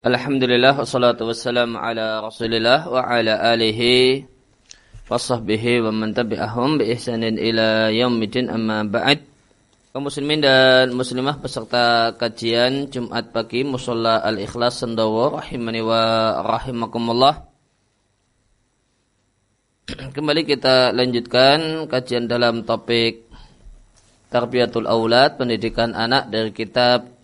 Alhamdulillah 0.00 0.80
wassalatu 0.80 1.28
wassalamu 1.28 1.76
ala 1.76 2.24
Rasulillah 2.24 2.88
wa 2.88 3.04
ala 3.04 3.36
alihi 3.52 4.24
wa 5.12 5.20
sahbihi 5.20 5.84
wa 5.84 5.92
man 5.92 6.16
tabi'ahum 6.16 6.80
bi 6.80 6.88
ihsanin 6.96 7.36
ila 7.36 7.92
yaumidin 7.92 8.48
amma 8.48 8.80
ba'd. 8.88 9.20
Kaum 9.92 10.08
muslimin 10.08 10.40
dan 10.40 10.96
muslimah 10.96 11.36
peserta 11.44 12.16
kajian 12.16 12.88
Jumat 12.88 13.28
pagi 13.28 13.60
Musalla 13.60 14.24
Al-Ikhlas 14.24 14.80
Sendawa 14.80 15.36
rahimani 15.36 15.84
wa 15.84 16.00
rahimakumullah. 16.48 17.44
Kembali 20.16 20.48
kita 20.48 20.96
lanjutkan 20.96 21.84
kajian 21.92 22.24
dalam 22.24 22.64
topik 22.64 23.28
Tarbiyatul 24.32 24.88
Aulad, 24.88 25.36
pendidikan 25.36 25.92
anak 25.92 26.32
dari 26.32 26.56
kitab 26.56 27.19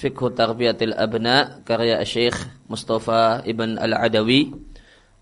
Fikhu 0.00 0.32
Tarbiyatil 0.32 0.96
Abna 0.96 1.60
karya 1.60 2.00
Syekh 2.08 2.32
Mustafa 2.72 3.44
Ibn 3.44 3.76
Al-Adawi 3.76 4.48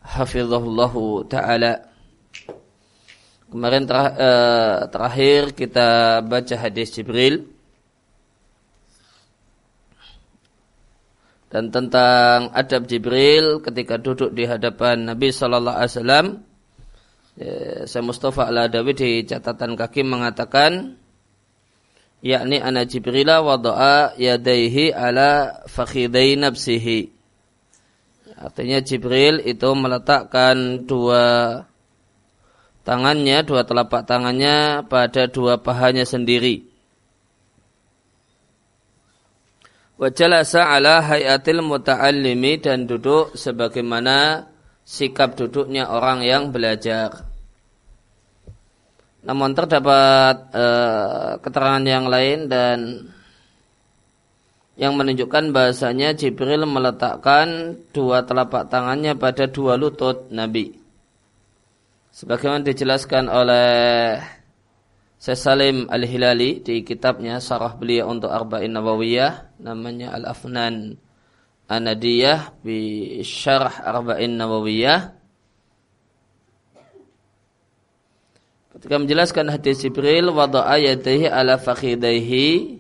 hafizahullahu 0.06 1.26
taala. 1.26 1.82
Kemarin 3.50 3.90
ter, 3.90 3.98
uh, 3.98 4.86
terakhir 4.86 5.56
kita 5.58 6.20
baca 6.22 6.54
hadis 6.54 6.94
Jibril 6.94 7.50
dan 11.50 11.74
tentang 11.74 12.54
adab 12.54 12.86
Jibril 12.86 13.58
ketika 13.64 13.98
duduk 13.98 14.30
di 14.30 14.46
hadapan 14.46 15.10
Nabi 15.10 15.34
Sallallahu 15.34 15.74
Alaihi 15.74 15.94
Wasallam. 15.96 16.26
Ya, 17.34 17.82
saya 17.90 18.02
Mustafa 18.06 18.46
Al-Adawi 18.46 18.92
di 18.94 19.10
catatan 19.26 19.74
kaki 19.74 20.06
mengatakan 20.06 20.98
yakni 22.24 22.58
ana 22.58 22.82
Jibrila 22.88 23.42
wada'a 23.42 24.18
yadaihi 24.18 24.90
ala 24.94 25.62
fakhidai 25.66 26.38
nafsihi. 26.38 27.14
Artinya 28.38 28.78
Jibril 28.78 29.42
itu 29.42 29.66
meletakkan 29.74 30.86
dua 30.86 31.66
tangannya, 32.86 33.42
dua 33.42 33.66
telapak 33.66 34.06
tangannya 34.06 34.86
pada 34.86 35.26
dua 35.26 35.58
pahanya 35.58 36.06
sendiri. 36.06 36.64
Wajalasa 39.98 40.70
ala 40.70 41.02
hayatil 41.02 41.58
muta'allimi 41.58 42.62
dan 42.62 42.86
duduk 42.86 43.34
sebagaimana 43.34 44.46
sikap 44.86 45.34
duduknya 45.34 45.90
orang 45.90 46.22
yang 46.22 46.54
belajar. 46.54 47.27
Namun 49.18 49.50
terdapat 49.54 50.54
uh, 50.54 51.42
keterangan 51.42 51.82
yang 51.82 52.06
lain 52.06 52.46
dan 52.46 52.78
yang 54.78 54.94
menunjukkan 54.94 55.50
bahasanya 55.50 56.14
Jibril 56.14 56.62
meletakkan 56.62 57.74
dua 57.90 58.22
telapak 58.22 58.70
tangannya 58.70 59.18
pada 59.18 59.50
dua 59.50 59.74
lutut 59.74 60.30
Nabi. 60.30 60.78
Sebagaimana 62.14 62.62
dijelaskan 62.62 63.26
oleh 63.26 64.22
Salim 65.18 65.90
Al-Hilali 65.90 66.62
di 66.62 66.86
kitabnya 66.86 67.42
Sarah 67.42 67.74
beliau 67.74 68.06
untuk 68.06 68.30
Arba'in 68.30 68.70
Nawawiyah 68.70 69.58
namanya 69.58 70.14
Al-Afnan 70.14 70.94
Anadiyah 71.66 72.62
bi 72.62 73.18
Syarah 73.26 73.82
Arba'in 73.82 74.38
Nawawiyah 74.38 75.17
Ketika 78.78 78.94
menjelaskan 78.94 79.50
hadis 79.50 79.82
Jibril 79.82 80.30
wada'a 80.30 80.78
yadayhi 80.78 81.26
ala 81.26 81.58
fakhidaihi 81.58 82.78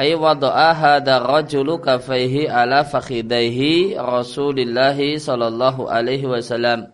ay 0.00 0.16
wada'a 0.16 0.72
hadha 0.72 1.20
rajulu 1.20 1.76
kafaihi 1.76 2.48
ala 2.48 2.88
fakhidaihi 2.88 4.00
Rasulullah 4.00 4.96
sallallahu 4.96 5.92
alaihi 5.92 6.24
wasallam. 6.24 6.88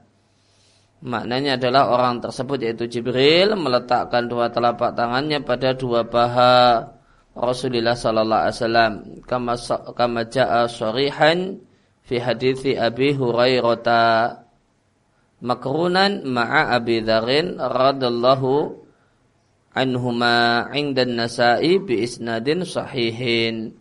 Maknanya 1.06 1.55
adalah 1.55 1.94
orang 1.94 2.19
tersebut 2.19 2.58
yaitu 2.66 2.91
Jibril 2.91 3.55
meletakkan 3.55 4.26
dua 4.26 4.50
telapak 4.50 4.99
tangannya 4.99 5.47
pada 5.47 5.78
dua 5.78 6.03
paha 6.03 6.91
Rasulullah 7.38 7.94
sallallahu 7.94 8.43
alaihi 8.43 8.59
wasallam 8.59 8.93
kama 9.22 9.54
kama 9.94 10.26
jaa 10.26 10.66
sharihan 10.66 11.62
fi 12.03 12.19
hadithi 12.19 12.75
Abi 12.75 13.15
Hurairah 13.15 14.50
makrunan 15.40 16.24
ma'a 16.24 16.76
Abi 16.76 17.00
Dzarin 17.04 17.56
radallahu 17.56 18.76
anhuma 19.76 20.68
'inda 20.72 21.04
nasai 21.08 21.80
bi 21.80 22.04
isnadin 22.04 22.64
sahihin. 22.64 23.76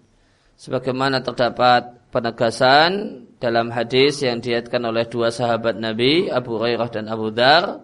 Sebagaimana 0.59 1.23
terdapat 1.23 2.11
penegasan 2.11 3.23
dalam 3.39 3.71
hadis 3.71 4.19
yang 4.19 4.43
diatkan 4.43 4.83
oleh 4.83 5.07
dua 5.07 5.31
sahabat 5.31 5.79
Nabi 5.79 6.27
Abu 6.27 6.59
Hurairah 6.59 6.89
dan 6.91 7.05
Abu 7.07 7.31
Dar 7.31 7.79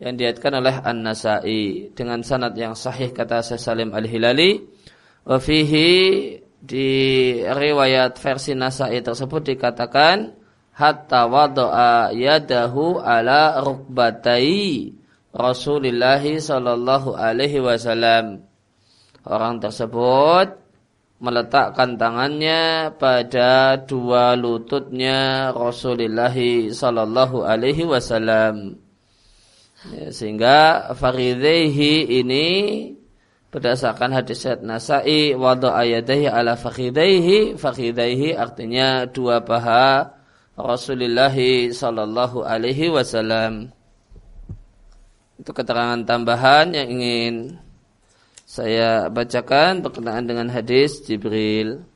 yang 0.00 0.16
diatkan 0.16 0.60
oleh 0.60 0.76
An-Nasai. 0.80 1.92
Dengan 1.96 2.20
sanad 2.20 2.52
yang 2.56 2.76
sahih 2.76 3.12
kata 3.12 3.40
Syekh 3.40 3.60
Salim 3.60 3.92
Al-Hilali 3.96 4.60
wa 5.24 5.36
di 6.60 6.88
riwayat 7.40 8.20
versi 8.20 8.52
Nasai 8.52 9.00
tersebut 9.00 9.40
dikatakan 9.48 10.39
hatta 10.80 11.28
wada'a 11.28 12.16
yadahu 12.16 13.04
ala 13.04 13.60
rukbatai 13.60 14.96
Rasulullah 15.30 16.24
sallallahu 16.24 17.14
alaihi 17.14 17.60
wasallam. 17.60 18.48
Orang 19.22 19.60
tersebut 19.60 20.56
meletakkan 21.20 22.00
tangannya 22.00 22.90
pada 22.96 23.76
dua 23.84 24.32
lututnya 24.34 25.52
Rasulullah 25.52 26.32
sallallahu 26.72 27.44
alaihi 27.44 27.84
wasallam. 27.84 28.80
Ya, 29.92 30.08
sehingga 30.12 30.92
faridaihi 30.96 32.20
ini 32.24 32.48
berdasarkan 33.54 34.12
hadis 34.12 34.44
Syed 34.44 34.66
Nasai 34.66 35.32
wada'a 35.36 35.88
yadahi 35.88 36.26
ala 36.26 36.58
fakhidaihi 36.58 37.56
fakhidaihi 37.56 38.36
artinya 38.36 39.08
dua 39.08 39.40
paha 39.40 40.19
Rasulullah 40.58 41.32
sallallahu 41.70 42.42
alaihi 42.42 42.90
wasallam. 42.90 43.70
Itu 45.40 45.56
keterangan 45.56 46.04
tambahan 46.04 46.76
yang 46.76 46.88
ingin 46.90 47.34
saya 48.44 49.08
bacakan 49.08 49.80
berkenaan 49.80 50.26
dengan 50.26 50.50
hadis 50.52 51.00
Jibril. 51.06 51.86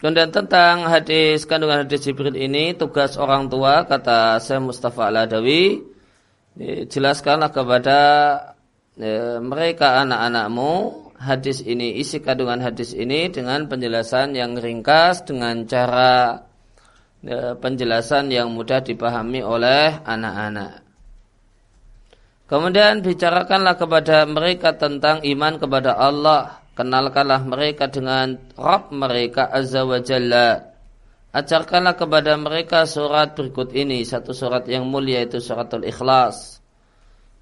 Kemudian 0.00 0.34
tentang 0.34 0.90
hadis 0.90 1.46
kandungan 1.46 1.86
hadis 1.86 2.02
Jibril 2.02 2.34
ini 2.34 2.74
tugas 2.74 3.14
orang 3.14 3.46
tua 3.46 3.86
kata 3.86 4.42
saya 4.42 4.58
Mustafa 4.58 5.14
Al-Adawi 5.14 5.78
jelaskanlah 6.90 7.54
kepada 7.54 8.00
ya, 8.98 9.38
mereka 9.38 10.02
anak-anakmu 10.02 10.72
hadis 11.22 11.62
ini 11.62 12.02
isi 12.02 12.18
kandungan 12.18 12.58
hadis 12.58 12.90
ini 12.98 13.30
dengan 13.30 13.70
penjelasan 13.70 14.34
yang 14.34 14.58
ringkas 14.58 15.22
dengan 15.22 15.62
cara 15.70 16.42
Ya, 16.42 16.51
penjelasan 17.58 18.34
yang 18.34 18.50
mudah 18.50 18.82
dipahami 18.82 19.40
oleh 19.40 20.02
anak-anak. 20.02 20.82
Kemudian 22.50 23.00
bicarakanlah 23.00 23.80
kepada 23.80 24.28
mereka 24.28 24.76
tentang 24.76 25.24
iman 25.24 25.56
kepada 25.56 25.96
Allah. 25.96 26.60
Kenalkanlah 26.76 27.44
mereka 27.48 27.88
dengan 27.88 28.36
Rabb 28.56 28.92
mereka 28.92 29.48
Azza 29.48 29.88
wa 29.88 30.00
Jalla. 30.04 30.72
Ajarkanlah 31.32 31.96
kepada 31.96 32.36
mereka 32.36 32.84
surat 32.84 33.32
berikut 33.32 33.72
ini. 33.72 34.04
Satu 34.04 34.36
surat 34.36 34.68
yang 34.68 34.84
mulia 34.84 35.24
itu 35.24 35.40
suratul 35.40 35.88
ikhlas. 35.88 36.60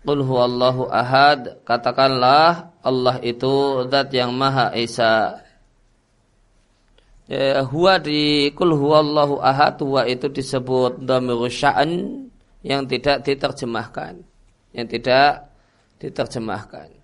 Qul 0.06 0.22
huwallahu 0.22 0.86
ahad. 0.94 1.58
Katakanlah 1.66 2.78
Allah 2.86 3.18
itu 3.26 3.82
zat 3.91 4.14
yang 4.14 4.30
maha 4.30 4.70
esa 4.78 5.42
ya, 7.30 7.62
huwa 7.62 8.02
di 8.02 8.50
kul 8.50 8.74
huwallahu 8.74 9.38
ahad 9.38 9.78
huwa 9.78 10.03
itu 10.10 10.27
disebut 10.27 10.98
dhamiru 11.06 11.47
sya'an 11.47 12.27
yang 12.66 12.91
tidak 12.91 13.22
diterjemahkan. 13.22 14.27
Yang 14.74 14.86
tidak 14.98 15.54
diterjemahkan. 16.03 17.00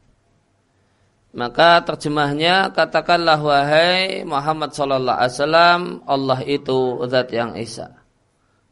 Maka 1.36 1.84
terjemahnya 1.84 2.72
katakanlah 2.72 3.36
wahai 3.36 4.24
Muhammad 4.24 4.72
sallallahu 4.72 5.20
alaihi 5.20 5.34
wasallam 5.36 5.80
Allah 6.08 6.40
itu 6.48 6.78
zat 7.12 7.28
yang 7.28 7.52
esa 7.60 7.92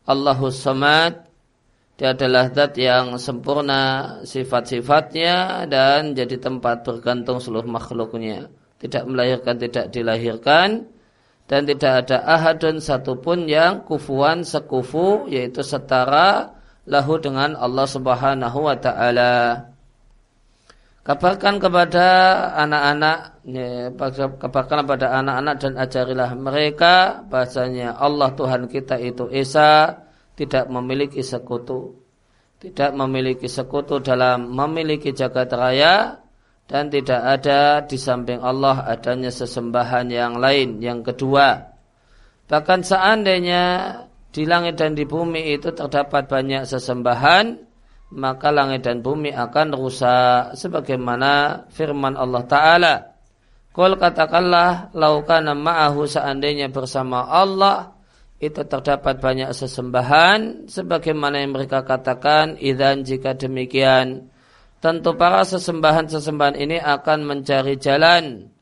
Allahus 0.08 0.64
samad 0.64 1.28
dia 2.00 2.16
adalah 2.16 2.48
zat 2.50 2.74
yang 2.80 3.20
sempurna 3.20 4.16
sifat-sifatnya 4.24 5.68
dan 5.68 6.16
jadi 6.16 6.40
tempat 6.42 6.82
bergantung 6.82 7.38
seluruh 7.38 7.70
makhluknya. 7.70 8.50
Tidak 8.82 9.06
melahirkan 9.06 9.60
tidak 9.62 9.94
dilahirkan 9.94 10.88
dan 11.44 11.68
tidak 11.68 12.08
ada 12.08 12.24
ahadun 12.24 12.80
satupun 12.80 13.44
yang 13.44 13.84
kufuan 13.84 14.42
sekufu 14.42 15.28
yaitu 15.28 15.60
setara 15.60 16.56
lahu 16.88 17.20
dengan 17.20 17.56
Allah 17.56 17.84
Subhanahu 17.88 18.58
wa 18.64 18.76
taala. 18.80 19.68
kabarkan 21.04 21.60
kepada 21.60 22.06
anak-anak 22.64 23.44
ya, 23.44 23.92
kabarkan 24.40 24.88
kepada 24.88 25.20
anak-anak 25.20 25.54
dan 25.60 25.72
ajarilah 25.76 26.30
mereka 26.32 27.20
bahasanya 27.28 27.92
Allah 27.92 28.32
Tuhan 28.32 28.72
kita 28.72 28.96
itu 28.96 29.28
Esa 29.28 30.00
tidak 30.32 30.72
memiliki 30.72 31.20
sekutu 31.20 32.00
tidak 32.56 32.96
memiliki 32.96 33.44
sekutu 33.44 34.00
dalam 34.00 34.48
memiliki 34.48 35.12
jagat 35.12 35.52
raya 35.52 36.23
dan 36.64 36.88
tidak 36.88 37.20
ada 37.20 37.84
di 37.84 38.00
samping 38.00 38.40
Allah 38.40 38.88
adanya 38.88 39.28
sesembahan 39.28 40.08
yang 40.08 40.40
lain 40.40 40.80
yang 40.80 41.04
kedua. 41.04 41.76
Bahkan 42.48 42.80
seandainya 42.84 43.62
di 44.32 44.48
langit 44.48 44.80
dan 44.80 44.96
di 44.96 45.04
bumi 45.04 45.54
itu 45.54 45.72
terdapat 45.72 46.26
banyak 46.26 46.64
sesembahan 46.64 47.74
maka 48.14 48.48
langit 48.54 48.86
dan 48.86 49.02
bumi 49.02 49.34
akan 49.34 49.74
rusak 49.74 50.54
sebagaimana 50.54 51.64
firman 51.74 52.14
Allah 52.14 52.44
taala. 52.46 52.94
Kul 53.74 53.98
katakanlah 53.98 54.94
laukana 54.94 55.50
ma'ahu 55.50 56.06
seandainya 56.06 56.70
bersama 56.70 57.26
Allah 57.26 57.98
itu 58.38 58.62
terdapat 58.62 59.18
banyak 59.18 59.50
sesembahan 59.50 60.70
sebagaimana 60.70 61.42
yang 61.42 61.58
mereka 61.58 61.82
katakan 61.82 62.54
idan 62.62 63.02
jika 63.02 63.34
demikian 63.34 64.30
tentu 64.84 65.16
para 65.16 65.40
sesembahan-sesembahan 65.48 66.60
ini 66.60 66.76
akan 66.76 67.24
mencari 67.24 67.80
jalan 67.80 68.52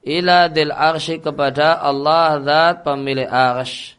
ila 0.00 0.48
dil 0.48 0.72
arsy 0.72 1.20
kepada 1.20 1.84
Allah 1.84 2.40
zat 2.40 2.80
pemilik 2.80 3.28
arsy 3.28 3.96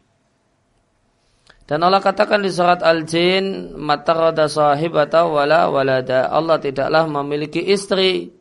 dan 1.68 1.84
Allah 1.84 2.00
katakan 2.00 2.40
di 2.40 2.48
surat 2.48 2.80
Al-Jin, 2.80 3.76
"Matarada 3.76 4.48
sahibata 4.48 5.28
wala 5.28 5.68
walada." 5.68 6.32
Allah 6.32 6.56
tidaklah 6.56 7.04
memiliki 7.04 7.60
istri. 7.60 8.32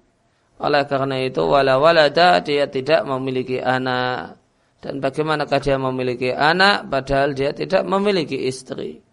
Oleh 0.63 0.87
karena 0.87 1.19
itu 1.19 1.43
wala 1.43 1.75
walada 1.75 2.39
dia 2.39 2.71
tidak 2.71 3.03
memiliki 3.03 3.59
anak. 3.59 4.39
Dan 4.79 5.03
bagaimanakah 5.03 5.59
dia 5.59 5.75
memiliki 5.75 6.31
anak 6.31 6.87
padahal 6.87 7.35
dia 7.35 7.51
tidak 7.51 7.83
memiliki 7.83 8.47
istri? 8.47 9.03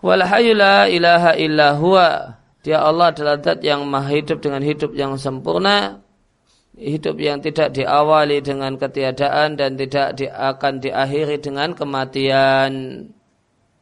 Wal 0.00 0.24
la 0.24 0.88
ilaha 0.88 1.36
illa 1.36 1.76
huwa. 1.76 2.41
Dia 2.62 2.78
Allah 2.82 3.10
adalah 3.10 3.42
zat 3.42 3.60
yang 3.66 3.82
maha 3.90 4.14
hidup 4.14 4.38
dengan 4.38 4.62
hidup 4.62 4.94
yang 4.94 5.18
sempurna 5.18 6.02
hidup 6.76 7.20
yang 7.20 7.44
tidak 7.44 7.76
diawali 7.76 8.40
dengan 8.40 8.80
ketiadaan 8.80 9.60
dan 9.60 9.76
tidak 9.76 10.16
di, 10.16 10.26
akan 10.28 10.80
diakhiri 10.80 11.36
dengan 11.40 11.76
kematian. 11.76 12.72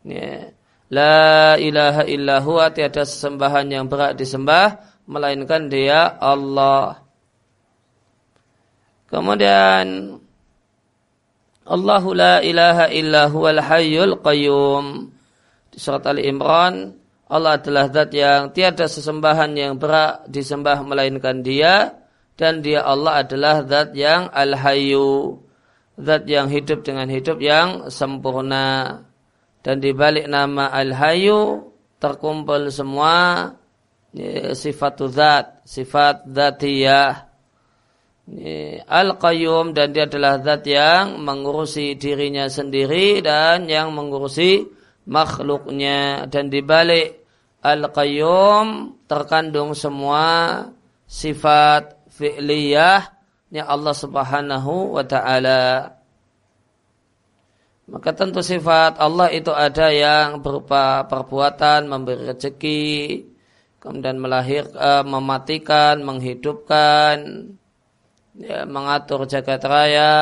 Ya. 0.02 0.50
La 0.90 1.54
ilaha 1.54 2.02
illa 2.10 2.42
huwa 2.42 2.74
tiada 2.74 3.06
sesembahan 3.06 3.70
yang 3.70 3.86
berat 3.86 4.18
disembah 4.18 4.82
melainkan 5.06 5.70
dia 5.70 6.18
Allah. 6.18 7.06
Kemudian 9.06 10.18
Allahu 11.70 12.10
la 12.10 12.42
ilaha 12.42 12.90
illa 12.90 13.30
huwal 13.30 13.62
hayyul 13.62 14.18
qayyum. 14.18 15.14
Di 15.70 15.78
surat 15.78 16.02
Ali 16.10 16.26
Imran 16.26 16.99
Allah 17.30 17.62
adalah 17.62 17.86
zat 17.94 18.10
yang 18.10 18.50
tiada 18.50 18.90
sesembahan 18.90 19.54
yang 19.54 19.78
berat 19.78 20.26
disembah 20.26 20.82
melainkan 20.82 21.46
dia 21.46 21.94
dan 22.34 22.58
dia 22.58 22.82
Allah 22.82 23.22
adalah 23.22 23.62
zat 23.62 23.94
yang 23.94 24.26
al-hayyu 24.34 25.38
zat 26.00 26.24
yang 26.26 26.48
hidup 26.48 26.82
dengan 26.82 27.06
hidup 27.06 27.38
yang 27.38 27.92
sempurna. 27.92 29.00
Dan 29.60 29.84
di 29.84 29.92
balik 29.92 30.24
nama 30.24 30.72
al-hayyu 30.72 31.68
terkumpul 32.00 32.72
semua 32.72 33.52
ya, 34.16 34.56
sifat 34.56 35.04
zat 35.12 35.46
sifat 35.68 36.24
zatiyah. 36.24 37.28
Ya, 38.30 38.86
al-qayyum 38.88 39.76
dan 39.76 39.92
dia 39.92 40.08
adalah 40.08 40.40
zat 40.40 40.64
yang 40.64 41.20
mengurusi 41.20 41.98
dirinya 42.00 42.48
sendiri 42.48 43.20
dan 43.20 43.68
yang 43.68 43.92
mengurusi 43.92 44.64
makhluknya. 45.04 46.24
Dan 46.32 46.48
di 46.48 46.64
balik 46.64 47.19
al-qayyum 47.60 48.96
terkandung 49.04 49.76
semua 49.76 50.64
sifat 51.04 51.96
fi'liyahnya 52.12 53.62
Allah 53.64 53.94
Subhanahu 53.96 54.96
wa 54.96 55.04
taala. 55.04 55.96
Maka 57.90 58.14
tentu 58.14 58.38
sifat 58.38 59.02
Allah 59.02 59.34
itu 59.34 59.50
ada 59.50 59.90
yang 59.90 60.38
berupa 60.38 61.02
perbuatan, 61.10 61.90
memberi 61.90 62.22
rezeki, 62.30 62.86
kemudian 63.82 64.22
melahir, 64.22 64.70
uh, 64.78 65.02
mematikan, 65.02 65.98
menghidupkan, 66.06 67.50
ya, 68.38 68.62
mengatur 68.62 69.26
jagat 69.26 69.66
raya, 69.66 70.14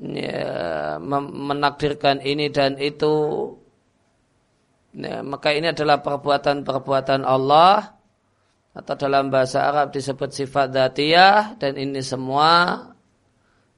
ya, 0.00 0.96
menakdirkan 1.04 2.24
ini 2.24 2.48
dan 2.48 2.80
itu. 2.80 3.52
Ya, 4.96 5.20
maka 5.20 5.52
ini 5.52 5.68
adalah 5.68 6.00
perbuatan-perbuatan 6.00 7.20
Allah 7.20 7.92
atau 8.72 8.94
dalam 8.96 9.28
bahasa 9.28 9.68
Arab 9.68 9.92
disebut 9.92 10.32
sifat 10.32 10.72
datiyah 10.72 11.60
dan 11.60 11.76
ini 11.76 12.00
semua 12.00 12.80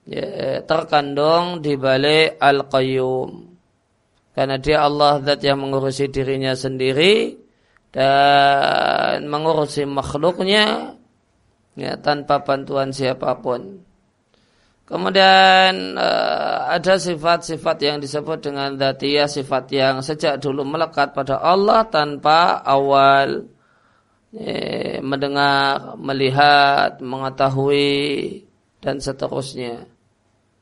ya, 0.06 0.62
terkandung 0.62 1.58
di 1.58 1.74
balik 1.74 2.38
al-qayyum. 2.38 3.50
Karena 4.30 4.56
dia 4.62 4.86
Allah 4.86 5.18
zat 5.26 5.42
yang 5.42 5.58
mengurusi 5.58 6.06
dirinya 6.06 6.54
sendiri 6.54 7.34
dan 7.90 9.26
mengurusi 9.26 9.82
makhluknya 9.82 10.94
ya, 11.74 11.98
tanpa 11.98 12.46
bantuan 12.46 12.94
siapa 12.94 13.34
pun. 13.42 13.82
Kemudian 14.90 15.94
uh, 15.94 16.66
ada 16.66 16.98
sifat-sifat 16.98 17.76
yang 17.78 18.02
disebut 18.02 18.42
dengan 18.42 18.74
datiyah, 18.74 19.30
sifat 19.30 19.70
yang 19.70 20.02
sejak 20.02 20.42
dulu 20.42 20.66
melekat 20.66 21.14
pada 21.14 21.38
Allah 21.38 21.86
tanpa 21.86 22.58
awal 22.66 23.46
eh, 24.34 24.98
mendengar, 24.98 25.94
melihat, 25.94 26.98
mengetahui 26.98 28.42
dan 28.82 28.98
seterusnya. 28.98 29.86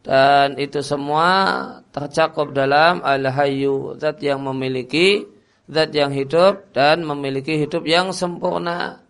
Dan 0.04 0.60
itu 0.60 0.84
semua 0.84 1.64
tercakup 1.88 2.52
dalam 2.52 3.00
al-hayyu, 3.00 3.96
zat 3.96 4.20
yang 4.20 4.44
memiliki 4.44 5.24
zat 5.68 5.92
yang 5.92 6.12
hidup 6.12 6.72
dan 6.72 7.04
memiliki 7.04 7.60
hidup 7.60 7.84
yang 7.84 8.12
sempurna. 8.12 9.07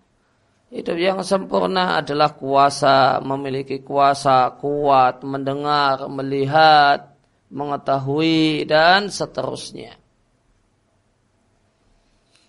Hidup 0.69 1.01
yang 1.01 1.25
sempurna 1.25 1.97
adalah 1.97 2.37
kuasa, 2.37 3.25
memiliki 3.25 3.81
kuasa 3.81 4.53
kuat, 4.61 5.25
mendengar, 5.25 6.05
melihat, 6.13 7.17
mengetahui 7.49 8.69
dan 8.69 9.09
seterusnya. 9.09 9.97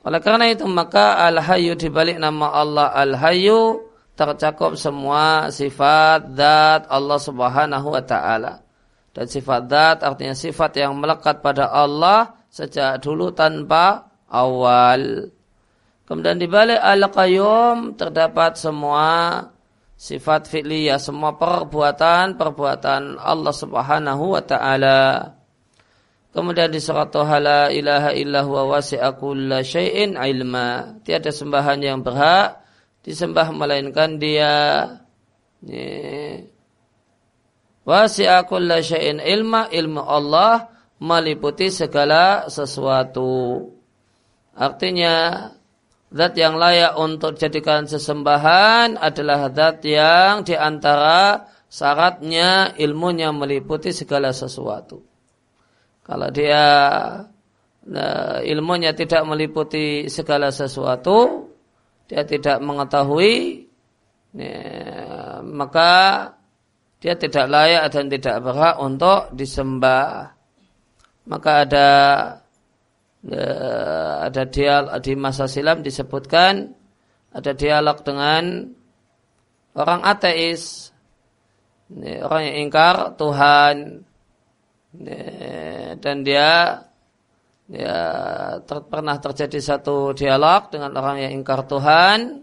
Oleh 0.03 0.19
karena 0.19 0.51
itu 0.51 0.67
maka 0.67 1.19
Al-Hayyu 1.31 1.79
dibalik 1.79 2.19
nama 2.19 2.55
Allah 2.55 2.91
Al-Hayyu 2.91 3.87
tercakup 4.15 4.75
semua 4.75 5.47
sifat 5.47 6.35
zat 6.35 6.91
Allah 6.91 7.19
Subhanahu 7.19 7.87
wa 7.87 8.03
taala. 8.03 8.63
Dan 9.15 9.31
sifat 9.31 9.71
zat 9.71 9.97
artinya 10.03 10.35
sifat 10.35 10.75
yang 10.75 10.95
melekat 10.99 11.39
pada 11.39 11.71
Allah 11.71 12.35
sejak 12.51 12.99
dulu 12.99 13.31
tanpa 13.31 14.11
awal. 14.27 15.31
Kemudian 16.09 16.41
dibalik 16.41 16.81
Al-Qayyum 16.81 17.93
terdapat 17.93 18.57
semua 18.57 19.45
sifat 19.93 20.49
fi'liyah, 20.49 20.97
semua 20.97 21.37
perbuatan-perbuatan 21.37 23.21
Allah 23.21 23.53
Subhanahu 23.53 24.33
wa 24.33 24.41
taala. 24.41 25.37
Kemudian 26.33 26.73
di 26.73 26.81
surat 26.81 27.13
Toha 27.13 27.37
la 27.37 27.61
ilaha 27.69 28.09
illa 28.17 28.41
huwa 28.41 28.73
wasi'a 28.73 29.21
kulla 29.21 29.61
ilma. 29.61 30.97
Tiada 31.05 31.29
sembahan 31.29 31.77
yang 31.77 32.01
berhak 32.01 32.57
disembah 33.05 33.53
melainkan 33.53 34.17
dia. 34.17 34.89
Wasi'a 37.85 38.49
kulla 38.49 38.81
syai'in 38.81 39.21
ilma. 39.21 39.69
Ilmu 39.73 40.01
Allah 40.05 40.73
meliputi 41.01 41.69
segala 41.73 42.45
sesuatu. 42.49 43.65
Artinya 44.53 45.49
Zat 46.09 46.33
yang 46.33 46.57
layak 46.57 46.97
untuk 46.97 47.37
dijadikan 47.37 47.85
sesembahan 47.85 48.97
adalah 48.97 49.53
zat 49.53 49.85
yang 49.85 50.41
di 50.41 50.57
antara 50.57 51.45
syaratnya 51.69 52.73
ilmunya 52.81 53.29
meliputi 53.29 53.93
segala 53.93 54.33
sesuatu. 54.33 55.05
Kalau 56.01 56.33
dia 56.33 56.65
nah, 57.85 58.41
ilmunya 58.41 58.97
tidak 58.97 59.21
meliputi 59.29 60.09
segala 60.09 60.49
sesuatu, 60.49 61.45
dia 62.09 62.25
tidak 62.25 62.57
mengetahui, 62.57 63.69
ya, 64.33 65.45
maka 65.45 65.93
dia 66.97 67.13
tidak 67.21 67.45
layak 67.53 67.85
dan 67.93 68.09
tidak 68.09 68.41
berhak 68.41 68.75
untuk 68.81 69.29
disembah. 69.37 70.33
Maka 71.29 71.51
ada 71.69 71.87
ada 73.19 74.43
dia 74.47 74.87
di 75.03 75.13
masa 75.19 75.43
silam 75.51 75.83
disebutkan 75.83 76.71
ada 77.35 77.51
dialog 77.51 77.99
dengan 78.01 78.71
orang 79.75 80.01
ateis, 80.07 80.89
orang 81.99 82.41
yang 82.47 82.57
ingkar 82.69 83.19
Tuhan, 83.19 84.07
dan 85.99 86.17
dia 86.25 86.81
ya 87.69 87.99
ter, 88.65 88.77
pernah 88.89 89.21
terjadi 89.21 89.59
satu 89.61 90.17
dialog 90.17 90.73
dengan 90.73 90.95
orang 90.97 91.21
yang 91.21 91.31
ingkar 91.37 91.69
Tuhan. 91.69 92.41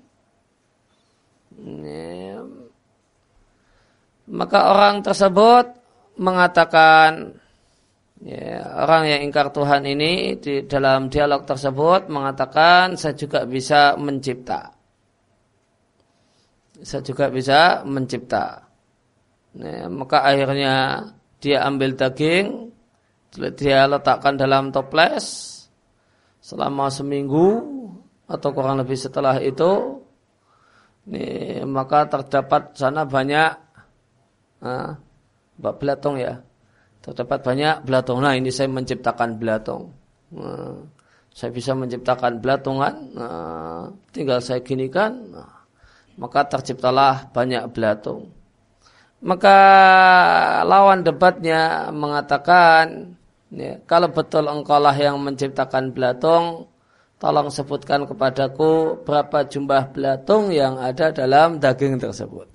Maka 4.27 4.59
orang 4.71 5.03
tersebut 5.03 5.67
mengatakan 6.19 7.37
ya, 8.23 8.65
orang 8.87 9.03
yang 9.11 9.21
ingkar 9.29 9.53
Tuhan 9.53 9.85
ini 9.85 10.41
di 10.41 10.65
dalam 10.65 11.13
dialog 11.13 11.45
tersebut 11.45 12.09
mengatakan 12.09 12.97
saya 12.97 13.13
juga 13.13 13.45
bisa 13.45 13.99
mencipta. 14.01 14.73
Saya 16.81 17.03
juga 17.05 17.33
bisa 17.33 17.83
mencipta. 17.85 18.69
Ya, 19.57 19.89
maka 19.89 20.25
akhirnya 20.25 21.09
dia 21.41 21.65
ambil 21.65 21.97
daging 21.97 22.73
dia 23.57 23.85
letakkan 23.85 24.41
dalam 24.41 24.73
toples 24.73 25.53
selama 26.41 26.89
seminggu 26.89 27.65
atau 28.25 28.49
kurang 28.53 28.81
lebih 28.81 28.97
setelah 28.97 29.37
itu. 29.41 30.01
Ini, 31.07 31.63
maka 31.63 32.11
terdapat 32.11 32.75
sana 32.75 33.07
banyak 33.07 33.53
ah, 34.65 34.99
belatung 35.55 36.19
ya 36.19 36.43
terdapat 37.07 37.39
banyak 37.47 37.87
belatung. 37.87 38.19
Nah 38.19 38.35
ini 38.35 38.51
saya 38.51 38.67
menciptakan 38.67 39.39
belatung. 39.39 39.95
Nah, 40.35 40.83
saya 41.31 41.55
bisa 41.55 41.73
menciptakan 41.79 42.43
belatungan. 42.43 42.95
Nah, 43.15 43.87
tinggal 44.11 44.43
saya 44.43 44.59
ginikan. 44.67 45.31
Nah, 45.31 45.63
maka 46.19 46.51
terciptalah 46.51 47.31
banyak 47.31 47.63
belatung. 47.71 48.35
Maka 49.23 49.59
lawan 50.67 51.07
debatnya 51.07 51.89
mengatakan 51.95 53.17
Ya, 53.55 53.79
kalau 53.87 54.11
betul 54.11 54.51
engkaulah 54.51 54.93
yang 54.99 55.23
menciptakan 55.23 55.95
belatung, 55.95 56.67
tolong 57.23 57.47
sebutkan 57.47 58.03
kepadaku 58.03 59.01
berapa 59.07 59.47
jumlah 59.47 59.95
belatung 59.95 60.51
yang 60.51 60.83
ada 60.83 61.15
dalam 61.15 61.63
daging 61.63 62.03
tersebut. 62.03 62.51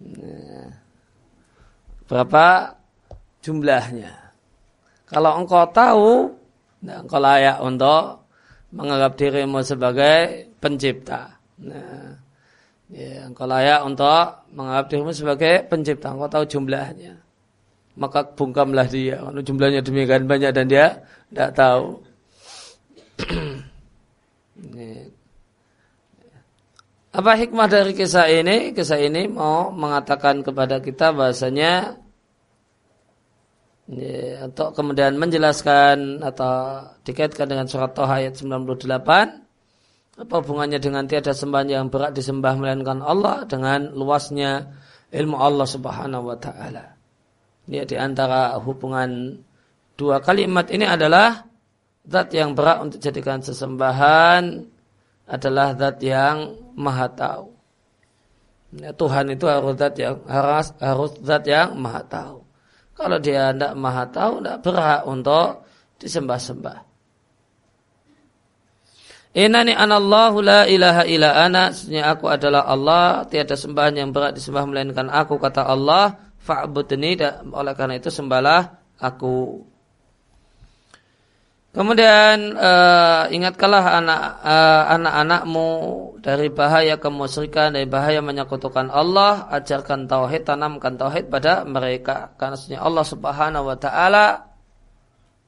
Ya. 0.00 0.70
Berapa 2.06 2.78
jumlahnya? 3.40 4.12
Kalau 5.10 5.42
engkau 5.42 5.66
tahu, 5.74 6.10
nah, 6.86 7.02
engkau 7.02 7.18
layak 7.18 7.58
untuk 7.60 8.24
menganggap 8.70 9.12
dirimu 9.18 9.60
sebagai 9.66 10.46
pencipta. 10.62 11.34
Nah, 11.60 12.14
ya, 12.88 13.26
engkau 13.26 13.44
layak 13.44 13.82
untuk 13.82 14.46
menganggap 14.54 14.86
dirimu 14.88 15.12
sebagai 15.12 15.66
pencipta. 15.66 16.14
Engkau 16.14 16.30
tahu 16.30 16.44
jumlahnya 16.46 17.30
maka 18.00 18.24
bungkamlah 18.24 18.88
dia. 18.88 19.20
Kalau 19.20 19.44
jumlahnya 19.44 19.84
demikian 19.84 20.24
banyak 20.24 20.56
dan 20.56 20.66
dia 20.72 21.04
tidak 21.28 21.50
tahu. 21.52 22.00
Apa 27.10 27.34
hikmah 27.36 27.66
dari 27.68 27.92
kisah 27.92 28.30
ini? 28.30 28.72
Kisah 28.72 28.96
ini 28.96 29.28
mau 29.28 29.68
mengatakan 29.74 30.40
kepada 30.40 30.80
kita 30.80 31.12
bahasanya 31.12 31.98
ya, 33.90 34.46
untuk 34.46 34.72
kemudian 34.78 35.18
menjelaskan 35.18 36.22
atau 36.22 36.86
dikaitkan 37.02 37.50
dengan 37.50 37.66
surat 37.66 37.90
Toha 37.90 38.22
ayat 38.22 38.38
98 38.38 39.40
apa 40.20 40.34
hubungannya 40.44 40.76
dengan 40.76 41.08
tiada 41.08 41.32
sembahan 41.32 41.68
yang 41.68 41.84
berat 41.88 42.12
disembah 42.12 42.52
melainkan 42.60 43.00
Allah 43.00 43.48
dengan 43.48 43.88
luasnya 43.96 44.68
ilmu 45.08 45.36
Allah 45.40 45.64
Subhanahu 45.64 46.28
wa 46.28 46.36
taala. 46.36 46.92
Ini 47.64 47.88
di 47.88 47.96
antara 47.96 48.52
hubungan 48.60 49.40
dua 49.96 50.20
kalimat 50.20 50.68
ini 50.68 50.84
adalah 50.84 51.40
zat 52.04 52.36
yang 52.36 52.52
berat 52.52 52.84
untuk 52.84 53.00
jadikan 53.00 53.40
sesembahan 53.40 54.60
adalah 55.24 55.72
zat 55.78 55.96
yang 56.04 56.52
maha 56.76 57.08
tahu. 57.16 57.48
Tuhan 58.76 59.26
itu 59.34 59.44
harus 59.48 59.74
zat 59.80 59.94
yang 59.96 60.20
harus 60.28 60.68
harus 60.78 61.10
zat 61.24 61.44
yang 61.48 61.80
maha 61.80 62.04
tahu. 62.04 62.49
Kalau 63.00 63.16
dia 63.16 63.56
tidak 63.56 63.72
maha 63.80 64.04
tahu, 64.12 64.44
tidak 64.44 64.60
berhak 64.60 65.00
untuk 65.08 65.64
disembah-sembah. 65.96 66.90
Inani 69.30 69.72
anallahu 69.72 70.42
la 70.42 70.66
ilaha 70.66 71.08
illa 71.08 71.32
ana. 71.38 71.72
Sesungguhnya 71.72 72.12
aku 72.12 72.26
adalah 72.28 72.66
Allah. 72.66 73.24
Tiada 73.24 73.56
sembahan 73.56 73.94
yang 73.96 74.10
berat 74.10 74.36
disembah 74.36 74.66
melainkan 74.66 75.06
aku 75.08 75.40
kata 75.40 75.64
Allah 75.64 76.18
fa'budni 76.42 77.14
oleh 77.54 77.72
karena 77.78 77.94
itu 77.96 78.10
sembahlah 78.10 78.68
aku. 78.98 79.64
Kemudian 81.70 82.58
uh, 82.58 83.30
ingatkanlah 83.30 84.02
anak 84.02 84.20
uh, 84.42 84.84
anak-anakmu 84.90 85.68
dari 86.18 86.50
bahaya 86.50 86.98
kemusyrikan, 86.98 87.78
dari 87.78 87.86
bahaya 87.86 88.18
menyekutukan 88.18 88.90
Allah, 88.90 89.46
ajarkan 89.54 90.10
tauhid, 90.10 90.50
tanamkan 90.50 90.98
tauhid 90.98 91.30
pada 91.30 91.62
mereka. 91.62 92.34
Karena 92.34 92.58
Allah 92.82 93.06
Subhanahu 93.06 93.70
wa 93.70 93.78
taala 93.78 94.50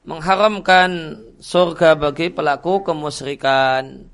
mengharamkan 0.07 1.19
surga 1.43 1.99
bagi 1.99 2.31
pelaku 2.31 2.87
kemusyrikan. 2.87 4.07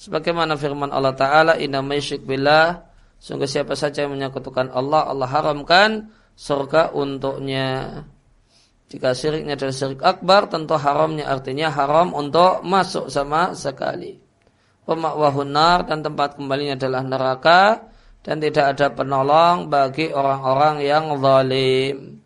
Sebagaimana 0.00 0.56
firman 0.56 0.88
Allah 0.88 1.12
taala, 1.12 1.60
"Inna 1.60 1.84
masyrik 1.84 2.24
billah" 2.24 2.90
Sungguh 3.20 3.44
siapa 3.44 3.76
saja 3.76 4.08
yang 4.08 4.16
menyekutukan 4.16 4.72
Allah, 4.72 5.04
Allah 5.04 5.28
haramkan 5.28 6.08
surga 6.32 6.96
untuknya. 6.96 8.00
Jika 8.90 9.14
syiriknya 9.14 9.54
adalah 9.54 9.76
syirik 9.76 10.02
akbar, 10.02 10.50
tentu 10.50 10.74
haramnya 10.74 11.30
artinya 11.30 11.70
haram 11.70 12.10
untuk 12.10 12.66
masuk 12.66 13.06
sama 13.06 13.54
sekali. 13.54 14.18
Pemakwahunar 14.82 15.86
dan 15.86 16.02
tempat 16.02 16.34
kembalinya 16.34 16.74
adalah 16.74 17.06
neraka 17.06 17.62
dan 18.26 18.42
tidak 18.42 18.74
ada 18.74 18.90
penolong 18.90 19.70
bagi 19.70 20.10
orang-orang 20.10 20.82
yang 20.82 21.14
zalim. 21.22 22.18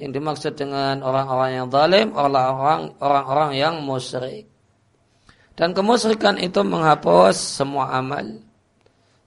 Yang 0.00 0.10
dimaksud 0.16 0.52
dengan 0.56 1.04
orang-orang 1.04 1.50
yang 1.52 1.66
zalim 1.68 2.08
orang-orang 2.16 2.80
orang-orang 3.04 3.50
yang 3.52 3.74
musyrik. 3.84 4.48
Dan 5.52 5.76
kemusyrikan 5.76 6.40
itu 6.40 6.64
menghapus 6.64 7.36
semua 7.36 7.92
amal. 7.92 8.40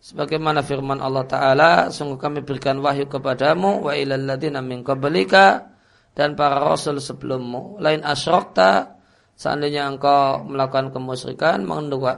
Sebagaimana 0.01 0.65
firman 0.65 0.99
Allah 0.99 1.23
Ta'ala, 1.23 1.71
sungguh 1.93 2.17
kami 2.17 2.41
berikan 2.43 2.81
wahyu 2.81 3.07
kepadamu, 3.07 3.85
wa 3.87 3.93
ilal 3.95 4.23
ladina 4.27 4.59
min 4.59 4.83
qablika, 4.83 5.76
dan 6.17 6.33
para 6.33 6.57
rasul 6.57 6.97
sebelummu. 6.97 7.77
Lain 7.77 8.01
asyrokta, 8.01 8.97
seandainya 9.37 9.85
engkau 9.85 10.41
melakukan 10.49 10.89
kemusyrikan, 10.89 11.61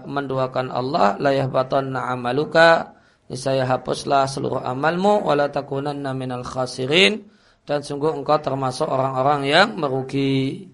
menduakan 0.07 0.71
Allah, 0.71 1.19
layah 1.19 1.51
baton 1.51 1.91
na'amaluka, 1.91 2.95
niscaya 3.27 3.67
hapuslah 3.67 4.23
seluruh 4.23 4.63
amalmu, 4.63 5.27
wala 5.27 5.51
takunanna 5.51 6.15
minal 6.15 6.47
khasirin, 6.47 7.27
dan 7.67 7.83
sungguh 7.83 8.15
engkau 8.15 8.39
termasuk 8.39 8.87
orang-orang 8.87 9.51
yang 9.51 9.75
merugi. 9.75 10.71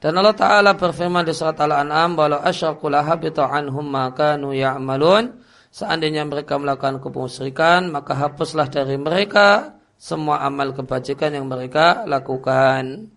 Dan 0.00 0.16
Allah 0.16 0.32
Ta'ala 0.32 0.72
berfirman 0.80 1.28
di 1.28 1.36
surat 1.36 1.60
Al-An'am, 1.60 2.16
walau 2.16 2.40
asyraku 2.40 2.88
lahabitu 2.88 3.44
anhum 3.44 3.84
makanu 3.84 4.56
ya'malun, 4.56 5.44
Seandainya 5.76 6.24
mereka 6.24 6.56
melakukan 6.56 7.04
kemusyrikan, 7.04 7.92
maka 7.92 8.16
hapuslah 8.16 8.64
dari 8.72 8.96
mereka 8.96 9.75
semua 9.96 10.44
amal 10.44 10.76
kebajikan 10.76 11.32
yang 11.32 11.48
mereka 11.48 12.04
lakukan. 12.04 13.08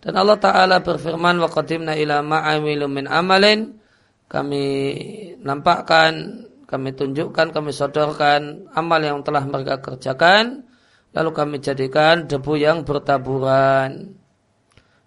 Dan 0.00 0.12
Allah 0.16 0.38
Ta'ala 0.40 0.80
berfirman, 0.80 1.36
Wa 1.44 1.52
qadimna 1.52 1.92
ila 1.92 2.24
ma'amilu 2.24 2.88
min 2.88 3.04
amalin, 3.04 3.76
kami 4.32 4.64
nampakkan, 5.44 6.44
kami 6.64 6.96
tunjukkan, 6.96 7.52
kami 7.52 7.70
sodorkan 7.74 8.72
amal 8.72 9.00
yang 9.02 9.20
telah 9.20 9.44
mereka 9.44 9.84
kerjakan, 9.84 10.64
lalu 11.12 11.30
kami 11.36 11.56
jadikan 11.60 12.24
debu 12.24 12.56
yang 12.56 12.80
bertaburan. 12.86 14.16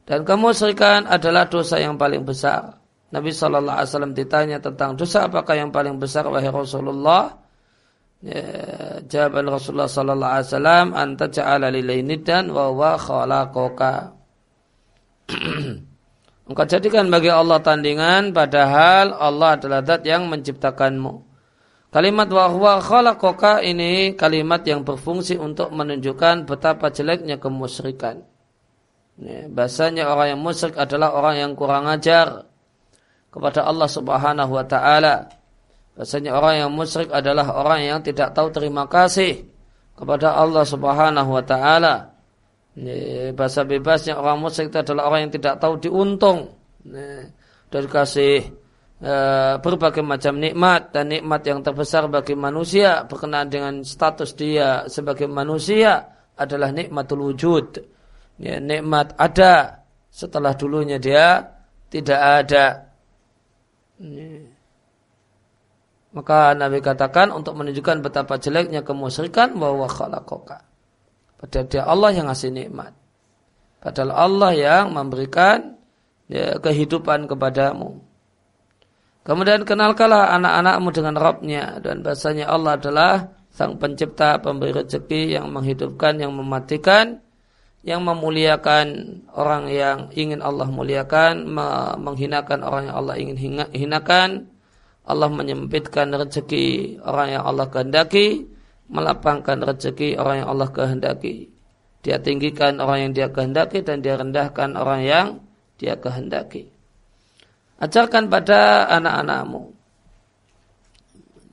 Dan 0.04 0.20
kemusyrikan 0.28 1.08
adalah 1.08 1.48
dosa 1.48 1.80
yang 1.80 1.96
paling 1.96 2.28
besar. 2.28 2.84
Nabi 3.14 3.32
Shallallahu 3.32 3.78
Alaihi 3.78 3.90
Wasallam 3.94 4.14
ditanya 4.18 4.58
tentang 4.60 4.98
dosa 4.98 5.30
apakah 5.30 5.56
yang 5.56 5.70
paling 5.70 6.02
besar 6.02 6.28
wahai 6.28 6.50
Rasulullah. 6.50 7.43
Jawaban 9.04 9.52
Rasulullah 9.52 9.92
Sallallahu 9.92 10.32
Alaihi 10.32 10.48
Wasallam 10.48 10.88
anta 10.96 11.28
ja'ala 11.28 11.68
dan 12.24 12.56
wa 12.56 12.72
wa 12.72 12.96
khalaqaka. 12.96 14.16
Engkau 16.48 16.68
jadikan 16.68 17.08
bagi 17.12 17.32
Allah 17.32 17.60
tandingan 17.60 18.32
padahal 18.32 19.16
Allah 19.16 19.60
adalah 19.60 19.84
zat 19.84 20.08
yang 20.08 20.32
menciptakanmu. 20.32 21.24
Kalimat 21.92 22.32
wa 22.32 22.48
huwa 22.48 22.74
khalaqaka 22.80 23.60
ini 23.60 24.16
kalimat 24.16 24.64
yang 24.64 24.88
berfungsi 24.88 25.36
untuk 25.36 25.76
menunjukkan 25.76 26.48
betapa 26.48 26.96
jeleknya 26.96 27.44
kemusyrikan. 27.44 28.24
Ya, 29.20 29.46
bahasanya 29.46 30.10
orang 30.10 30.36
yang 30.36 30.42
musyrik 30.42 30.74
adalah 30.74 31.14
orang 31.14 31.38
yang 31.38 31.52
kurang 31.54 31.86
ajar 31.86 32.50
kepada 33.30 33.68
Allah 33.68 33.86
Subhanahu 33.86 34.52
wa 34.58 34.66
taala. 34.66 35.43
Bahasanya 35.94 36.34
orang 36.34 36.56
yang 36.66 36.72
musyrik 36.74 37.14
adalah 37.14 37.54
orang 37.54 37.82
yang 37.86 38.00
tidak 38.02 38.34
tahu 38.34 38.50
terima 38.50 38.90
kasih 38.90 39.46
kepada 39.94 40.34
Allah 40.34 40.66
Subhanahu 40.66 41.30
wa 41.30 41.44
taala. 41.46 42.18
Bahasa 43.38 43.62
bebasnya 43.62 44.18
orang 44.18 44.42
musyrik 44.42 44.74
itu 44.74 44.82
adalah 44.82 45.14
orang 45.14 45.30
yang 45.30 45.34
tidak 45.38 45.62
tahu 45.62 45.78
diuntung 45.78 46.58
dari 47.70 47.88
kasih 47.90 48.42
e, 48.98 49.14
berbagai 49.62 50.02
macam 50.02 50.42
nikmat 50.42 50.90
dan 50.90 51.14
nikmat 51.14 51.42
yang 51.46 51.62
terbesar 51.62 52.10
bagi 52.10 52.34
manusia 52.34 53.06
berkenaan 53.06 53.50
dengan 53.50 53.74
status 53.86 54.34
dia 54.34 54.90
sebagai 54.90 55.30
manusia 55.30 56.10
adalah 56.34 56.74
nikmatul 56.74 57.30
wujud. 57.30 57.78
Ya, 58.42 58.58
nikmat 58.58 59.14
ada 59.22 59.86
setelah 60.10 60.58
dulunya 60.58 60.98
dia 60.98 61.46
tidak 61.94 62.22
ada. 62.46 62.66
Maka 66.14 66.54
Nabi 66.54 66.78
katakan 66.78 67.34
untuk 67.34 67.58
menunjukkan 67.58 68.06
betapa 68.06 68.38
jeleknya 68.38 68.86
kemusyrikan 68.86 69.58
bahwa 69.58 69.90
khalaqaka. 69.90 70.62
Padahal 71.42 71.66
dia 71.68 71.84
Allah 71.90 72.10
yang 72.14 72.30
ngasih 72.30 72.54
nikmat. 72.54 72.94
Padahal 73.82 74.14
Allah 74.14 74.52
yang 74.54 74.86
memberikan 74.94 75.76
ya, 76.30 76.62
kehidupan 76.62 77.26
kepadamu. 77.26 78.00
Kemudian 79.26 79.66
kenalkanlah 79.66 80.38
anak-anakmu 80.38 80.90
dengan 80.94 81.16
Rabbnya 81.18 81.82
dan 81.82 82.06
bahasanya 82.06 82.46
Allah 82.48 82.78
adalah 82.78 83.14
sang 83.50 83.82
pencipta, 83.82 84.38
pemberi 84.38 84.72
rezeki 84.72 85.36
yang 85.40 85.50
menghidupkan, 85.50 86.22
yang 86.22 86.32
mematikan, 86.36 87.24
yang 87.84 88.06
memuliakan 88.06 89.20
orang 89.34 89.68
yang 89.68 89.98
ingin 90.16 90.40
Allah 90.40 90.70
muliakan, 90.70 91.50
menghinakan 92.00 92.64
orang 92.64 92.88
yang 92.88 92.96
Allah 93.02 93.16
ingin 93.20 93.38
hinakan, 93.74 94.53
Allah 95.04 95.28
menyempitkan 95.28 96.16
rezeki 96.16 97.00
orang 97.04 97.36
yang 97.36 97.44
Allah 97.44 97.68
kehendaki, 97.68 98.48
melapangkan 98.88 99.60
rezeki 99.60 100.16
orang 100.16 100.44
yang 100.44 100.50
Allah 100.56 100.70
kehendaki. 100.72 101.52
Dia 102.04 102.20
tinggikan 102.20 102.80
orang 102.80 103.08
yang 103.08 103.12
dia 103.16 103.28
kehendaki 103.32 103.84
dan 103.84 104.04
dia 104.04 104.16
rendahkan 104.16 104.76
orang 104.76 105.02
yang 105.04 105.28
dia 105.80 106.00
kehendaki. 106.00 106.72
Ajarkan 107.80 108.32
pada 108.32 108.88
anak-anakmu. 108.92 109.76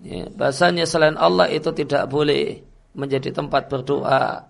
Ya, 0.00 0.30
bahasanya 0.30 0.86
selain 0.86 1.18
Allah 1.18 1.50
itu 1.50 1.74
tidak 1.74 2.06
boleh 2.06 2.62
menjadi 2.94 3.34
tempat 3.34 3.66
berdoa. 3.66 4.46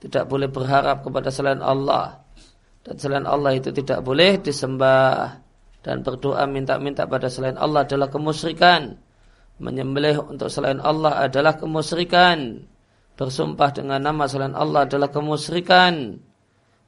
Tidak 0.00 0.26
boleh 0.26 0.50
berharap 0.50 1.06
kepada 1.06 1.30
selain 1.30 1.62
Allah. 1.62 2.18
Dan 2.82 2.96
selain 2.98 3.26
Allah 3.28 3.54
itu 3.54 3.70
tidak 3.70 4.00
boleh 4.02 4.40
disembah 4.40 5.38
dan 5.80 6.04
berdoa 6.04 6.44
minta-minta 6.44 7.08
pada 7.08 7.32
selain 7.32 7.56
Allah 7.56 7.88
adalah 7.88 8.12
kemusyrikan. 8.12 9.00
Menyembelih 9.60 10.24
untuk 10.24 10.48
selain 10.48 10.80
Allah 10.80 11.20
adalah 11.24 11.56
kemusyrikan. 11.56 12.64
Bersumpah 13.16 13.76
dengan 13.76 14.00
nama 14.00 14.24
selain 14.24 14.56
Allah 14.56 14.88
adalah 14.88 15.12
kemusyrikan. 15.12 16.16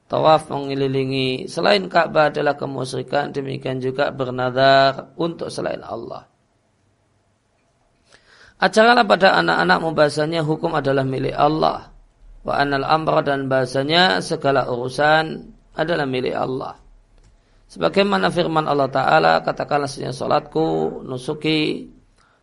Tawaf 0.09 0.49
mengelilingi 0.53 1.49
selain 1.49 1.89
Ka'bah 1.89 2.33
adalah 2.33 2.57
kemusyrikan. 2.57 3.33
Demikian 3.33 3.81
juga 3.81 4.13
bernadar 4.13 5.17
untuk 5.17 5.49
selain 5.49 5.81
Allah. 5.85 6.29
Ajarkanlah 8.61 9.09
pada 9.09 9.41
anak-anak 9.41 9.79
membahasanya 9.81 10.41
hukum 10.45 10.77
adalah 10.77 11.05
milik 11.05 11.35
Allah. 11.35 11.93
Wa 12.45 12.61
anal 12.61 12.85
amra 12.85 13.25
dan 13.25 13.49
bahasanya 13.49 14.21
segala 14.21 14.69
urusan 14.69 15.53
adalah 15.77 16.05
milik 16.05 16.37
Allah. 16.37 16.82
Sebagaimana 17.73 18.29
firman 18.29 18.69
Allah 18.69 18.93
Ta'ala, 18.93 19.41
katakanlah 19.41 19.89
sesungguhnya 19.89 20.13
salatku, 20.13 21.01
nusuki, 21.09 21.89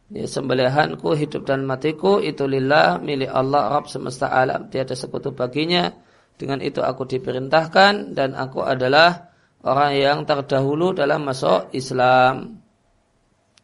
ya, 0.10 0.26
sembelihanku, 0.26 1.14
hidup 1.14 1.46
dan 1.46 1.70
matiku, 1.70 2.18
itu 2.18 2.50
lillah, 2.50 2.98
milik 2.98 3.30
Allah, 3.30 3.78
Rabb 3.78 3.94
semesta 3.94 4.34
alam. 4.34 4.74
Tiada 4.74 4.98
sekutu 4.98 5.30
baginya, 5.30 5.94
dengan 6.34 6.66
itu 6.66 6.82
aku 6.82 7.06
diperintahkan, 7.06 8.18
dan 8.18 8.34
aku 8.34 8.66
adalah 8.66 9.30
orang 9.62 10.02
yang 10.02 10.18
terdahulu 10.26 10.98
dalam 10.98 11.22
masuk 11.30 11.70
Islam. 11.78 12.66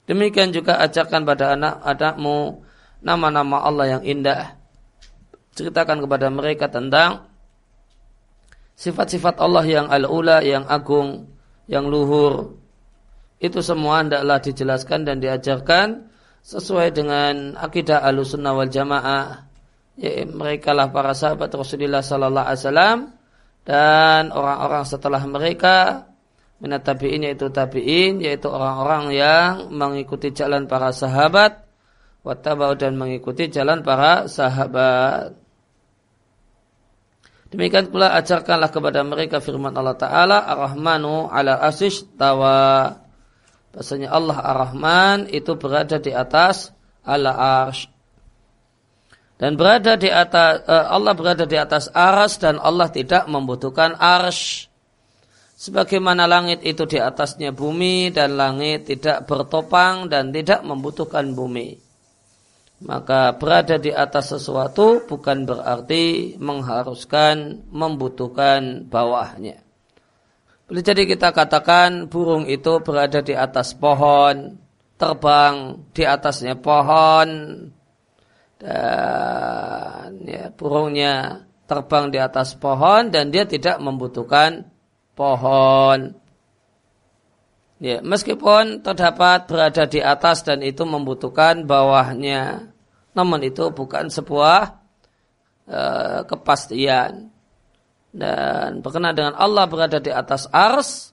Demikian 0.05 0.53
juga 0.53 0.77
ajarkan 0.85 1.25
pada 1.25 1.57
anak-anakmu 1.57 2.61
nama-nama 3.01 3.65
Allah 3.65 3.97
yang 3.97 4.03
indah. 4.05 4.53
Ceritakan 5.57 5.97
kepada 6.05 6.29
mereka 6.29 6.69
tentang 6.69 7.25
sifat-sifat 8.77 9.41
Allah 9.41 9.65
yang 9.65 9.89
al-ula, 9.89 10.45
yang 10.45 10.69
agung, 10.69 11.33
yang 11.65 11.89
luhur. 11.89 12.57
Itu 13.41 13.59
semua 13.61 14.01
hendaklah 14.01 14.39
dijelaskan 14.41 15.05
dan 15.05 15.19
diajarkan 15.19 16.07
sesuai 16.45 16.93
dengan 16.93 17.57
akidah 17.57 18.05
alusunnah 18.05 18.53
wal 18.53 18.71
jamaah. 18.71 19.49
Ya, 19.95 20.27
mereka 20.27 20.75
lah 20.75 20.91
para 20.91 21.15
sahabat 21.15 21.49
Rasulullah 21.55 22.03
Sallallahu 22.03 22.47
Alaihi 22.47 22.61
Wasallam 22.61 22.99
dan 23.65 24.23
orang-orang 24.35 24.83
setelah 24.83 25.21
mereka 25.23 26.07
minat 26.59 26.83
tabiin 26.83 27.25
yaitu 27.27 27.47
tabiin 27.51 28.19
yaitu 28.23 28.47
orang-orang 28.47 29.11
yang 29.15 29.71
mengikuti 29.71 30.31
jalan 30.31 30.67
para 30.67 30.91
sahabat 30.91 31.65
wattabau 32.25 32.73
dan 32.75 32.97
mengikuti 32.97 33.47
jalan 33.47 33.85
para 33.85 34.25
sahabat 34.25 35.44
Demikian 37.55 37.87
pula 37.87 38.11
ajarkanlah 38.19 38.67
kepada 38.67 38.99
mereka 39.07 39.39
firman 39.39 39.71
Allah 39.71 39.95
Ta'ala 39.95 40.43
Ar-Rahmanu 40.43 41.31
ala 41.31 41.63
asish 41.63 42.03
tawa 42.19 42.91
Bahasanya 43.71 44.11
Allah 44.11 44.39
Ar-Rahman 44.39 45.31
itu 45.31 45.55
berada 45.55 45.99
di 45.99 46.11
atas 46.11 46.71
ala 47.03 47.31
arsh. 47.63 47.87
Dan 49.35 49.55
berada 49.59 49.99
di 49.99 50.07
atas 50.07 50.63
eh, 50.67 50.85
Allah 50.91 51.11
berada 51.11 51.43
di 51.43 51.59
atas 51.59 51.91
aras 51.91 52.39
dan 52.39 52.55
Allah 52.55 52.87
tidak 52.91 53.27
membutuhkan 53.27 53.99
arsh. 53.99 54.71
Sebagaimana 55.55 56.27
langit 56.27 56.59
itu 56.63 56.83
di 56.83 56.99
atasnya 56.99 57.55
bumi 57.55 58.11
dan 58.11 58.35
langit 58.35 58.91
tidak 58.91 59.27
bertopang 59.27 60.11
dan 60.11 60.31
tidak 60.31 60.59
membutuhkan 60.63 61.31
bumi 61.31 61.84
maka 62.83 63.31
berada 63.39 63.79
di 63.79 63.93
atas 63.95 64.35
sesuatu 64.35 65.07
bukan 65.07 65.47
berarti 65.47 66.35
mengharuskan 66.35 67.63
membutuhkan 67.71 68.87
bawahnya. 68.91 69.63
Boleh 70.65 70.81
jadi 70.81 71.05
kita 71.05 71.29
katakan 71.29 72.09
burung 72.09 72.49
itu 72.49 72.81
berada 72.81 73.21
di 73.21 73.37
atas 73.37 73.77
pohon, 73.77 74.57
terbang 74.97 75.77
di 75.93 76.03
atasnya 76.03 76.57
pohon, 76.57 77.29
dan 78.57 80.09
ya, 80.25 80.49
burungnya 80.49 81.45
terbang 81.69 82.09
di 82.09 82.17
atas 82.17 82.57
pohon 82.57 83.13
dan 83.13 83.29
dia 83.29 83.45
tidak 83.45 83.77
membutuhkan 83.77 84.65
pohon. 85.13 86.17
Ya, 87.75 87.99
meskipun 87.99 88.79
terdapat 88.87 89.51
berada 89.51 89.83
di 89.83 89.99
atas 89.99 90.47
dan 90.47 90.63
itu 90.63 90.87
membutuhkan 90.87 91.67
bawahnya, 91.67 92.71
namun 93.11 93.43
itu 93.43 93.67
bukan 93.75 94.07
sebuah 94.07 94.79
uh, 95.67 96.23
kepastian. 96.23 97.35
Dan 98.15 98.79
berkenaan 98.79 99.11
dengan 99.11 99.35
Allah 99.35 99.67
berada 99.67 99.99
di 99.99 100.07
atas 100.07 100.47
ars, 100.55 101.11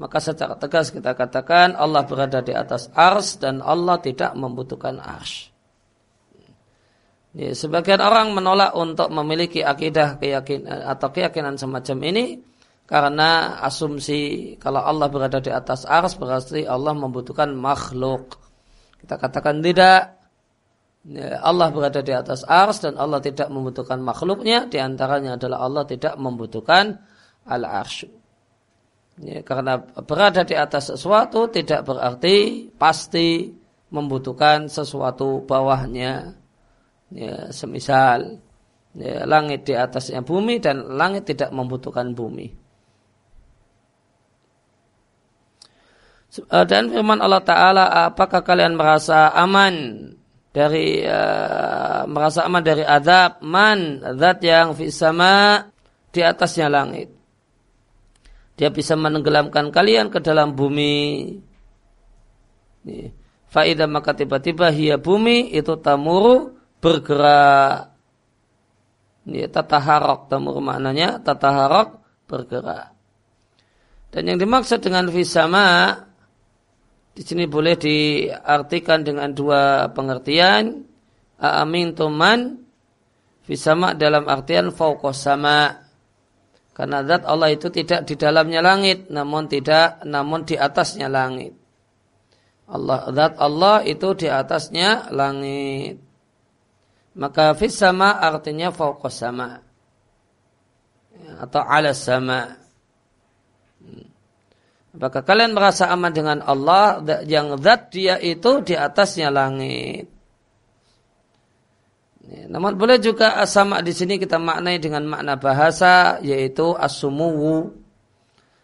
maka 0.00 0.16
secara 0.16 0.56
tegas 0.56 0.88
kita 0.88 1.12
katakan 1.12 1.76
Allah 1.76 2.08
berada 2.08 2.40
di 2.40 2.56
atas 2.56 2.88
ars 2.96 3.36
dan 3.36 3.60
Allah 3.60 4.00
tidak 4.00 4.32
membutuhkan 4.32 4.96
ars. 4.96 5.52
Ya, 7.36 7.52
sebagian 7.52 8.00
orang 8.00 8.32
menolak 8.32 8.72
untuk 8.72 9.12
memiliki 9.12 9.60
akidah 9.60 10.16
keyakinan 10.16 10.88
atau 10.88 11.12
keyakinan 11.12 11.60
semacam 11.60 11.98
ini 12.08 12.24
karena 12.88 13.60
asumsi 13.60 14.56
kalau 14.56 14.80
Allah 14.80 15.12
berada 15.12 15.44
di 15.44 15.52
atas 15.52 15.84
ars 15.84 16.16
berarti 16.16 16.64
Allah 16.64 16.96
membutuhkan 16.96 17.52
makhluk. 17.52 18.40
Kita 18.96 19.20
katakan 19.20 19.60
tidak. 19.60 20.16
Ya, 21.04 21.40
Allah 21.44 21.68
berada 21.68 22.00
di 22.00 22.16
atas 22.16 22.48
ars 22.48 22.80
dan 22.80 22.96
Allah 22.96 23.20
tidak 23.20 23.52
membutuhkan 23.52 24.00
makhluknya. 24.00 24.72
Di 24.72 24.80
antaranya 24.80 25.36
adalah 25.36 25.68
Allah 25.68 25.84
tidak 25.84 26.16
membutuhkan 26.16 26.96
al-arsy. 27.44 28.08
Ya, 29.20 29.44
karena 29.44 29.84
berada 30.08 30.48
di 30.48 30.56
atas 30.56 30.88
sesuatu 30.88 31.52
tidak 31.52 31.84
berarti 31.84 32.72
pasti 32.72 33.52
membutuhkan 33.92 34.72
sesuatu 34.72 35.44
bawahnya. 35.44 36.40
Ya, 37.12 37.52
semisal 37.52 38.40
ya, 38.96 39.28
langit 39.28 39.68
di 39.68 39.76
atasnya 39.76 40.24
bumi 40.24 40.56
dan 40.56 40.96
langit 40.96 41.28
tidak 41.28 41.52
membutuhkan 41.52 42.16
bumi. 42.16 42.67
Dan 46.46 46.92
firman 46.92 47.18
Allah 47.18 47.42
Ta'ala 47.42 47.84
apakah 48.06 48.46
kalian 48.46 48.78
merasa 48.78 49.34
aman 49.34 50.06
dari 50.54 51.02
uh, 51.02 52.06
merasa 52.06 52.46
aman 52.46 52.62
dari 52.62 52.86
azab 52.86 53.42
man 53.42 54.02
zat 54.16 54.38
yang 54.44 54.74
sama 54.94 55.66
di 56.14 56.20
atasnya 56.22 56.70
langit 56.70 57.10
dia 58.58 58.70
bisa 58.70 58.98
menenggelamkan 58.98 59.70
kalian 59.70 60.10
ke 60.10 60.18
dalam 60.18 60.54
bumi 60.54 61.30
Faidah 63.48 63.88
maka 63.88 64.12
tiba-tiba 64.12 64.68
hia 64.68 65.00
bumi 65.00 65.56
itu 65.56 65.80
tamuru 65.80 66.52
bergerak. 66.84 67.96
Ini 69.24 69.48
tataharok 69.48 70.28
tamuru 70.28 70.60
maknanya 70.60 71.20
tataharok 71.20 72.00
bergerak. 72.28 72.92
Dan 74.12 74.22
yang 74.28 74.38
dimaksud 74.40 74.80
dengan 74.84 75.08
fisama 75.08 75.96
di 77.18 77.26
sini 77.26 77.50
boleh 77.50 77.74
diartikan 77.74 79.02
dengan 79.02 79.34
dua 79.34 79.90
pengertian. 79.90 80.86
Amin 81.42 81.90
tuman 81.90 82.62
fisama 83.42 83.90
dalam 83.98 84.30
artian 84.30 84.70
fauqos 84.70 85.26
sama. 85.26 85.82
Karena 86.70 87.02
zat 87.02 87.26
Allah 87.26 87.50
itu 87.50 87.74
tidak 87.74 88.06
di 88.06 88.14
dalamnya 88.14 88.62
langit, 88.62 89.10
namun 89.10 89.50
tidak, 89.50 89.98
namun 90.06 90.46
di 90.46 90.54
atasnya 90.54 91.10
langit. 91.10 91.58
Allah 92.70 93.10
zat 93.10 93.34
Allah 93.42 93.82
itu 93.82 94.14
di 94.14 94.30
atasnya 94.30 95.10
langit. 95.10 95.98
Maka 97.18 97.50
fis 97.58 97.74
sama 97.74 98.14
artinya 98.14 98.70
fauqas 98.70 99.18
sama. 99.18 99.58
Atau 101.42 101.66
ala 101.66 101.90
sama. 101.98 102.62
Apakah 104.88 105.20
kalian 105.20 105.52
merasa 105.52 105.92
aman 105.92 106.12
dengan 106.12 106.40
Allah 106.40 107.04
yang 107.28 107.60
zat 107.60 107.92
dia 107.92 108.16
itu 108.16 108.64
di 108.64 108.72
atasnya 108.72 109.28
langit? 109.28 110.08
Namun 112.28 112.76
boleh 112.76 113.00
juga 113.00 113.40
sama 113.48 113.80
di 113.80 113.92
sini 113.92 114.20
kita 114.20 114.36
maknai 114.36 114.76
dengan 114.80 115.04
makna 115.04 115.36
bahasa 115.36 116.20
yaitu 116.24 116.76
asumuwu. 116.76 117.72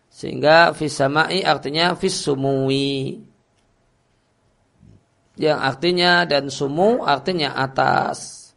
Sehingga 0.08 0.72
fisamai 0.76 1.44
artinya 1.44 1.96
fisumuwi. 1.96 3.20
Yang 5.34 5.58
artinya 5.58 6.12
dan 6.28 6.46
sumu 6.46 7.02
artinya 7.02 7.58
atas. 7.58 8.48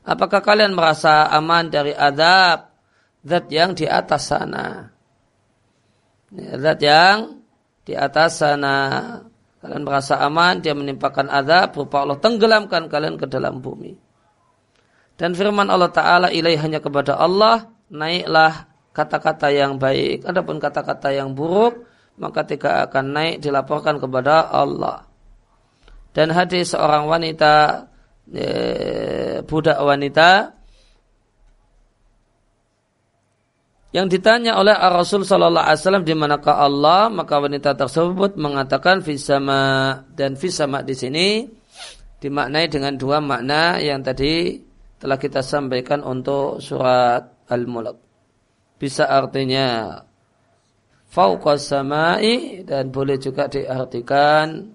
Apakah 0.00 0.40
kalian 0.40 0.72
merasa 0.72 1.28
aman 1.28 1.68
dari 1.68 1.92
adab 1.92 2.72
zat 3.20 3.46
yang 3.52 3.76
di 3.76 3.84
atas 3.84 4.32
sana? 4.32 4.88
Zat 6.34 6.80
yang 6.82 7.42
di 7.84 7.94
atas 7.98 8.38
sana. 8.38 8.76
Kalian 9.60 9.84
merasa 9.84 10.16
aman 10.24 10.64
dia 10.64 10.72
menimpakan 10.72 11.28
azab 11.28 11.76
berupa 11.76 12.00
Allah 12.00 12.16
tenggelamkan 12.16 12.88
kalian 12.88 13.20
ke 13.20 13.28
dalam 13.28 13.60
bumi. 13.60 13.92
Dan 15.20 15.36
firman 15.36 15.68
Allah 15.68 15.92
Ta'ala 15.92 16.32
ilaih 16.32 16.56
hanya 16.56 16.80
kepada 16.80 17.20
Allah 17.20 17.68
naiklah 17.92 18.72
kata-kata 18.96 19.52
yang 19.52 19.76
baik. 19.76 20.24
Adapun 20.24 20.56
kata-kata 20.56 21.12
yang 21.12 21.36
buruk 21.36 21.84
maka 22.16 22.40
tidak 22.48 22.88
akan 22.88 23.04
naik 23.12 23.44
dilaporkan 23.44 24.00
kepada 24.00 24.48
Allah. 24.48 25.04
Dan 26.16 26.32
hadis 26.32 26.72
seorang 26.72 27.04
wanita 27.04 27.84
eh, 28.32 29.44
budak 29.44 29.76
wanita 29.76 30.56
yang 33.90 34.06
ditanya 34.06 34.54
oleh 34.54 34.74
Rasul 34.74 35.26
Sallallahu 35.26 35.66
Alaihi 35.66 35.82
Wasallam 35.82 36.06
di 36.06 36.14
manakah 36.14 36.62
Allah 36.62 37.10
maka 37.10 37.42
wanita 37.42 37.74
tersebut 37.74 38.38
mengatakan 38.38 39.02
fisama 39.02 39.92
dan 40.14 40.38
fisama 40.38 40.86
di 40.86 40.94
sini 40.94 41.26
dimaknai 42.22 42.70
dengan 42.70 42.94
dua 42.94 43.18
makna 43.18 43.82
yang 43.82 44.04
tadi 44.04 44.62
telah 45.00 45.16
kita 45.16 45.40
sampaikan 45.40 46.04
untuk 46.04 46.60
surat 46.60 47.48
Al-Mulk. 47.48 47.96
Bisa 48.76 49.08
artinya 49.08 49.98
fauqas 51.08 51.72
samai 51.72 52.62
dan 52.62 52.92
boleh 52.92 53.16
juga 53.16 53.48
diartikan 53.48 54.70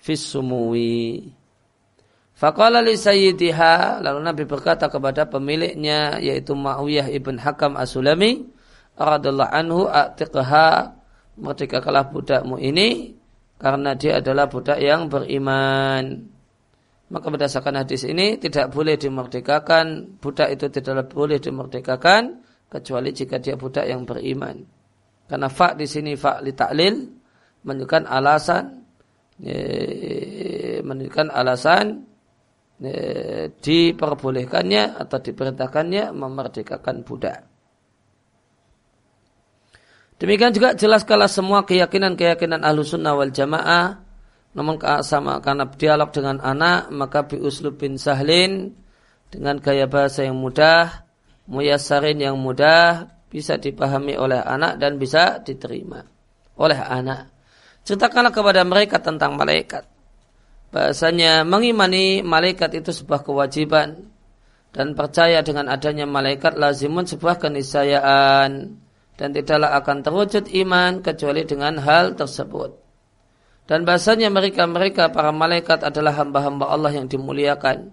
fissumuwi. 0.00 1.30
Faqala 2.38 2.78
li 2.86 2.94
sayyidiha 2.94 3.98
lalu 3.98 4.22
Nabi 4.22 4.46
berkata 4.46 4.86
kepada 4.86 5.26
pemiliknya 5.26 6.22
yaitu 6.22 6.54
Ma'awiyah 6.54 7.10
ibn 7.10 7.34
Hakam 7.34 7.74
As-Sulami 7.74 8.46
radhiyallahu 8.94 9.50
anhu 9.50 9.90
atiqha 9.90 10.94
merdekakanlah 11.34 12.14
budakmu 12.14 12.62
ini 12.62 13.18
karena 13.58 13.98
dia 13.98 14.22
adalah 14.22 14.46
budak 14.46 14.78
yang 14.78 15.10
beriman. 15.10 16.30
Maka 17.10 17.26
berdasarkan 17.26 17.82
hadis 17.82 18.06
ini 18.06 18.38
tidak 18.38 18.70
boleh 18.70 18.94
dimerdekakan 18.94 20.20
budak 20.22 20.54
itu 20.54 20.70
tidak 20.70 21.10
boleh 21.10 21.42
dimerdekakan 21.42 22.38
kecuali 22.70 23.10
jika 23.10 23.42
dia 23.42 23.58
budak 23.58 23.82
yang 23.82 24.06
beriman. 24.06 24.62
Karena 25.26 25.50
fa 25.50 25.74
di 25.74 25.90
sini 25.90 26.14
fa 26.14 26.38
li 26.38 26.54
ta'lil 26.54 26.94
menunjukkan 27.66 28.06
alasan 28.06 28.64
menunjukkan 30.86 31.26
alasan 31.34 32.07
diperbolehkannya 33.58 34.94
atau 35.02 35.18
diperintahkannya 35.18 36.14
memerdekakan 36.14 37.02
budak. 37.02 37.42
Demikian 40.18 40.50
juga 40.50 40.74
jelas 40.74 41.06
kalau 41.06 41.30
semua 41.30 41.62
keyakinan-keyakinan 41.62 42.66
ahlu 42.66 42.82
sunnah 42.82 43.14
wal 43.14 43.30
jamaah 43.30 44.02
namun 44.58 44.80
sama 45.06 45.38
karena 45.38 45.70
dialog 45.70 46.10
dengan 46.10 46.42
anak 46.42 46.90
maka 46.90 47.22
biuslub 47.22 47.78
bin 47.78 47.94
sahlin 47.94 48.74
dengan 49.30 49.62
gaya 49.62 49.86
bahasa 49.86 50.26
yang 50.26 50.34
mudah 50.34 51.06
muyasarin 51.46 52.18
yang 52.18 52.34
mudah 52.34 53.06
bisa 53.30 53.60
dipahami 53.60 54.18
oleh 54.18 54.40
anak 54.40 54.80
dan 54.82 54.98
bisa 54.98 55.38
diterima 55.44 56.02
oleh 56.58 56.80
anak 56.80 57.30
ceritakanlah 57.86 58.34
kepada 58.34 58.66
mereka 58.66 58.98
tentang 58.98 59.36
malaikat 59.38 59.86
bahasanya 60.68 61.44
mengimani 61.48 62.20
malaikat 62.20 62.76
itu 62.76 62.92
sebuah 62.92 63.24
kewajiban 63.24 64.08
dan 64.72 64.92
percaya 64.92 65.40
dengan 65.40 65.72
adanya 65.72 66.04
malaikat 66.04 66.54
lazimun 66.54 67.08
sebuah 67.08 67.40
keniscayaan 67.40 68.76
dan 69.18 69.28
tidaklah 69.34 69.74
akan 69.82 70.06
terwujud 70.06 70.46
iman 70.62 71.02
kecuali 71.02 71.42
dengan 71.42 71.82
hal 71.82 72.14
tersebut. 72.14 72.78
Dan 73.68 73.84
bahasanya 73.84 74.32
mereka-mereka 74.32 75.12
para 75.12 75.28
malaikat 75.28 75.84
adalah 75.84 76.16
hamba-hamba 76.16 76.72
Allah 76.72 76.94
yang 76.94 77.04
dimuliakan. 77.04 77.92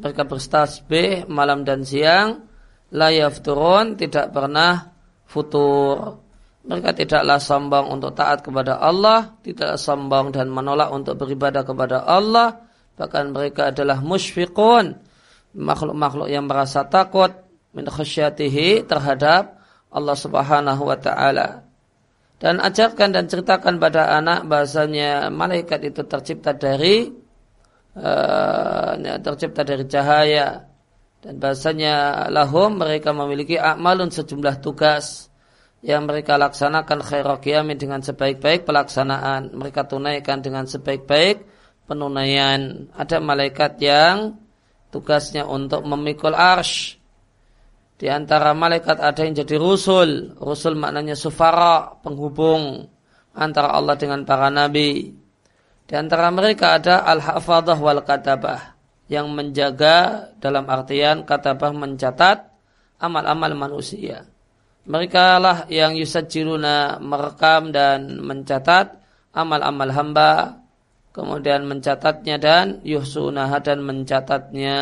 Mereka 0.00 0.24
berstasbih 0.24 1.28
malam 1.28 1.68
dan 1.68 1.84
siang, 1.84 2.48
layaf 2.88 3.44
turun, 3.44 4.00
tidak 4.00 4.32
pernah 4.32 4.96
futur. 5.28 6.24
Mereka 6.60 6.92
tidaklah 6.92 7.40
sombong 7.40 7.88
untuk 7.88 8.12
taat 8.12 8.44
kepada 8.44 8.76
Allah, 8.76 9.32
tidak 9.40 9.80
sombong 9.80 10.28
dan 10.28 10.52
menolak 10.52 10.92
untuk 10.92 11.16
beribadah 11.16 11.64
kepada 11.64 12.04
Allah. 12.04 12.68
Bahkan 13.00 13.32
mereka 13.32 13.72
adalah 13.72 14.04
musyfiqun, 14.04 14.92
makhluk-makhluk 15.56 16.28
yang 16.28 16.44
merasa 16.44 16.84
takut 16.84 17.32
min 17.72 17.88
khasyatihi 17.88 18.84
terhadap 18.84 19.56
Allah 19.88 20.16
Subhanahu 20.20 20.84
wa 20.84 20.98
taala. 21.00 21.64
Dan 22.40 22.60
ajarkan 22.60 23.08
dan 23.12 23.24
ceritakan 23.24 23.80
pada 23.80 24.16
anak 24.16 24.44
bahasanya 24.44 25.32
malaikat 25.32 25.80
itu 25.92 26.04
tercipta 26.04 26.52
dari 26.56 27.08
uh, 27.96 28.96
tercipta 29.20 29.64
dari 29.64 29.84
cahaya 29.88 30.64
dan 31.20 31.36
bahasanya 31.36 32.26
lahum 32.32 32.80
mereka 32.80 33.12
memiliki 33.12 33.60
amalun 33.60 34.08
sejumlah 34.08 34.60
tugas 34.64 35.29
yang 35.80 36.04
mereka 36.04 36.36
laksanakan 36.36 37.00
khairokiyamin 37.00 37.80
dengan 37.80 38.04
sebaik-baik 38.04 38.68
pelaksanaan. 38.68 39.56
Mereka 39.56 39.88
tunaikan 39.88 40.44
dengan 40.44 40.68
sebaik-baik 40.68 41.44
penunaian. 41.88 42.92
Ada 42.92 43.18
malaikat 43.18 43.80
yang 43.80 44.36
tugasnya 44.92 45.48
untuk 45.48 45.80
memikul 45.88 46.36
arsh. 46.36 47.00
Di 47.96 48.08
antara 48.08 48.52
malaikat 48.52 49.00
ada 49.00 49.20
yang 49.24 49.36
jadi 49.40 49.56
rusul. 49.56 50.36
Rusul 50.36 50.76
maknanya 50.76 51.16
sufara, 51.16 51.96
penghubung 52.00 52.88
antara 53.32 53.72
Allah 53.72 53.96
dengan 53.96 54.24
para 54.28 54.52
nabi. 54.52 55.16
Di 55.88 55.94
antara 55.96 56.28
mereka 56.30 56.76
ada 56.76 57.02
al-hafadah 57.08 57.76
wal 57.80 58.04
katabah 58.04 58.76
yang 59.10 59.26
menjaga 59.32 60.30
dalam 60.38 60.70
artian 60.70 61.26
katabah 61.26 61.74
mencatat 61.74 62.46
amal-amal 63.02 63.52
manusia. 63.58 64.28
Mereka 64.88 65.26
lah 65.36 65.58
yang 65.68 65.92
yusajiluna 65.92 67.02
merekam 67.04 67.68
dan 67.68 68.16
mencatat 68.24 68.96
amal-amal 69.36 69.92
hamba, 69.92 70.32
kemudian 71.12 71.68
mencatatnya 71.68 72.40
dan 72.40 72.66
yuhsunaha 72.82 73.60
dan 73.60 73.84
mencatatnya. 73.84 74.78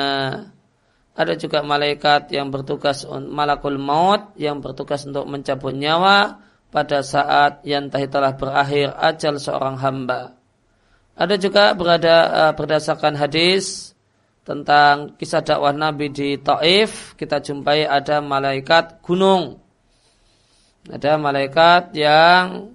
Ada 1.18 1.34
juga 1.34 1.66
malaikat 1.66 2.30
yang 2.30 2.54
bertugas 2.54 3.02
malakul 3.10 3.74
maut 3.74 4.38
yang 4.38 4.62
bertugas 4.62 5.02
untuk 5.02 5.26
mencabut 5.26 5.74
nyawa 5.74 6.38
pada 6.70 7.02
saat 7.02 7.66
yang 7.66 7.90
telah 7.90 8.38
berakhir 8.38 8.94
ajal 8.94 9.34
seorang 9.42 9.82
hamba. 9.82 10.38
Ada 11.18 11.34
juga 11.34 11.74
berada 11.74 12.16
uh, 12.30 12.52
berdasarkan 12.54 13.18
hadis 13.18 13.90
tentang 14.46 15.18
kisah 15.18 15.42
dakwah 15.42 15.74
Nabi 15.74 16.14
di 16.14 16.38
Taif 16.38 17.18
kita 17.18 17.42
jumpai 17.42 17.84
ada 17.84 18.22
malaikat 18.22 19.02
gunung 19.02 19.67
ada 20.88 21.20
malaikat 21.20 21.92
yang 21.92 22.72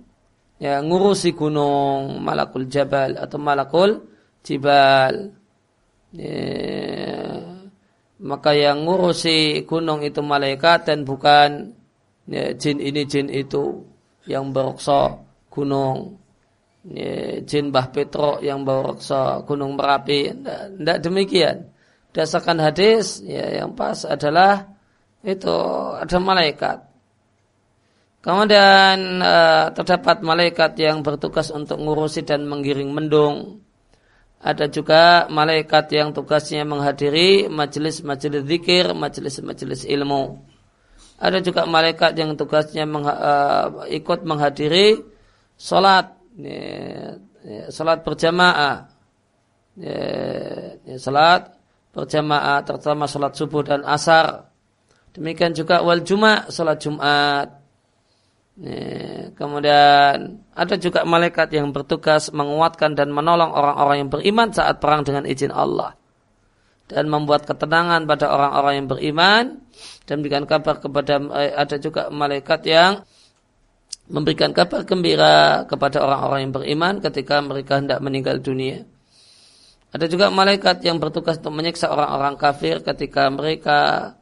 ya 0.62 0.80
ngurusi 0.80 1.34
gunung 1.34 2.22
malakul 2.22 2.70
jabal 2.70 3.18
atau 3.18 3.38
malakul 3.42 4.06
jibal. 4.46 5.34
Ya, 6.14 7.42
maka 8.22 8.54
yang 8.54 8.86
ngurusi 8.86 9.66
gunung 9.66 10.06
itu 10.06 10.22
malaikat 10.22 10.86
dan 10.86 11.04
bukan 11.04 11.74
ya, 12.30 12.54
jin 12.54 12.78
ini 12.78 13.02
jin 13.10 13.34
itu 13.34 13.82
yang 14.30 14.54
beroksa 14.54 15.18
gunung. 15.50 16.22
Ya, 16.84 17.40
jin 17.42 17.72
Bah 17.72 17.90
Petro 17.90 18.44
yang 18.44 18.62
beroksa 18.68 19.42
gunung 19.48 19.74
Merapi. 19.74 20.30
Tidak 20.36 21.00
demikian. 21.02 21.72
Dasarkan 22.14 22.62
hadis 22.62 23.26
ya 23.26 23.64
yang 23.64 23.74
pas 23.74 24.06
adalah 24.06 24.70
itu 25.26 25.56
ada 25.98 26.18
malaikat 26.22 26.93
Kemudian 28.24 29.20
uh, 29.20 29.68
terdapat 29.76 30.24
malaikat 30.24 30.80
yang 30.80 31.04
bertugas 31.04 31.52
untuk 31.52 31.76
ngurusi 31.76 32.24
dan 32.24 32.48
menggiring 32.48 32.88
mendung. 32.88 33.60
Ada 34.40 34.72
juga 34.72 35.28
malaikat 35.28 35.92
yang 35.92 36.16
tugasnya 36.16 36.64
menghadiri 36.64 37.52
majelis-majelis 37.52 38.48
zikir, 38.48 38.96
majelis-majelis 38.96 39.84
ilmu. 39.84 40.40
Ada 41.20 41.44
juga 41.44 41.68
malaikat 41.68 42.16
yang 42.16 42.40
tugasnya 42.40 42.88
meng, 42.88 43.04
uh, 43.04 43.88
ikut 43.92 44.24
menghadiri 44.24 45.04
salat, 45.60 46.16
ya, 46.40 47.20
salat 47.72 48.08
berjamaah, 48.08 48.88
ya, 49.80 50.00
ya, 50.84 50.96
salat 50.96 51.60
berjamaah 51.92 52.64
terutama 52.64 53.04
salat 53.08 53.36
subuh 53.36 53.64
dan 53.68 53.84
asar. 53.84 54.48
Demikian 55.12 55.52
juga 55.56 55.84
wal 55.84 56.04
jumat, 56.08 56.52
salat 56.52 56.80
Jumat. 56.84 57.63
Ya, 58.54 59.34
kemudian 59.34 60.46
ada 60.54 60.76
juga 60.78 61.02
malaikat 61.02 61.50
yang 61.58 61.74
bertugas 61.74 62.30
menguatkan 62.30 62.94
dan 62.94 63.10
menolong 63.10 63.50
orang-orang 63.50 64.06
yang 64.06 64.10
beriman 64.14 64.54
saat 64.54 64.78
perang 64.78 65.02
dengan 65.02 65.26
izin 65.26 65.50
Allah. 65.50 65.98
Dan 66.86 67.10
membuat 67.10 67.50
ketenangan 67.50 68.06
pada 68.06 68.30
orang-orang 68.30 68.74
yang 68.78 68.88
beriman. 68.94 69.44
Dan 70.06 70.22
memberikan 70.22 70.46
kabar 70.46 70.78
kepada 70.78 71.18
eh, 71.42 71.54
ada 71.58 71.76
juga 71.82 72.14
malaikat 72.14 72.62
yang 72.70 73.02
memberikan 74.06 74.54
kabar 74.54 74.86
gembira 74.86 75.66
kepada 75.66 76.06
orang-orang 76.06 76.40
yang 76.46 76.54
beriman 76.54 76.94
ketika 77.02 77.42
mereka 77.42 77.82
hendak 77.82 78.04
meninggal 78.06 78.38
dunia. 78.38 78.86
Ada 79.94 80.06
juga 80.06 80.30
malaikat 80.30 80.86
yang 80.86 81.02
bertugas 81.02 81.42
untuk 81.42 81.58
menyiksa 81.58 81.90
orang-orang 81.90 82.38
kafir 82.38 82.86
ketika 82.86 83.30
mereka 83.34 84.14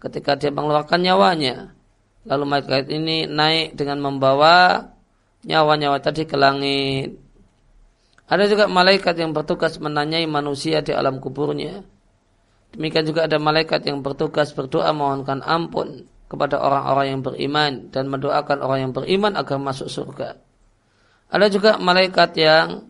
ketika 0.00 0.36
dia 0.36 0.48
mengeluarkan 0.48 1.00
nyawanya 1.04 1.76
Lalu 2.30 2.44
malaikat 2.46 2.86
ini 2.94 3.26
naik 3.26 3.74
dengan 3.74 3.98
membawa 3.98 4.86
nyawa-nyawa 5.42 5.98
tadi 5.98 6.30
ke 6.30 6.38
langit. 6.38 7.18
Ada 8.30 8.46
juga 8.46 8.70
malaikat 8.70 9.18
yang 9.18 9.34
bertugas 9.34 9.82
menanyai 9.82 10.30
manusia 10.30 10.78
di 10.78 10.94
alam 10.94 11.18
kuburnya. 11.18 11.82
Demikian 12.70 13.02
juga 13.02 13.26
ada 13.26 13.42
malaikat 13.42 13.82
yang 13.90 13.98
bertugas 14.06 14.54
berdoa 14.54 14.94
mohonkan 14.94 15.42
ampun 15.42 16.06
kepada 16.30 16.62
orang-orang 16.62 17.06
yang 17.10 17.20
beriman 17.26 17.72
dan 17.90 18.06
mendoakan 18.06 18.62
orang 18.62 18.78
yang 18.86 18.92
beriman 18.94 19.34
agar 19.34 19.58
masuk 19.58 19.90
surga. 19.90 20.38
Ada 21.34 21.50
juga 21.50 21.82
malaikat 21.82 22.30
yang 22.38 22.86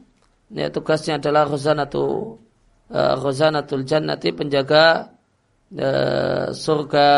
ya, 0.52 0.68
tugasnya 0.68 1.16
adalah 1.16 1.48
rozanatu 1.48 2.36
uh, 2.92 3.80
jannati 3.80 4.36
penjaga 4.36 5.16
uh, 5.72 6.52
surga 6.52 7.08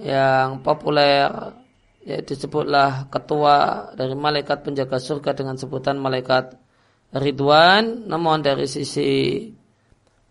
yang 0.00 0.60
populer 0.60 1.28
ya 2.06 2.22
disebutlah 2.22 3.10
ketua 3.10 3.90
dari 3.98 4.14
malaikat 4.14 4.62
penjaga 4.62 5.00
surga 5.00 5.34
dengan 5.34 5.56
sebutan 5.58 5.98
malaikat 5.98 6.54
Ridwan 7.10 8.06
namun 8.06 8.44
dari 8.44 8.68
sisi 8.68 9.42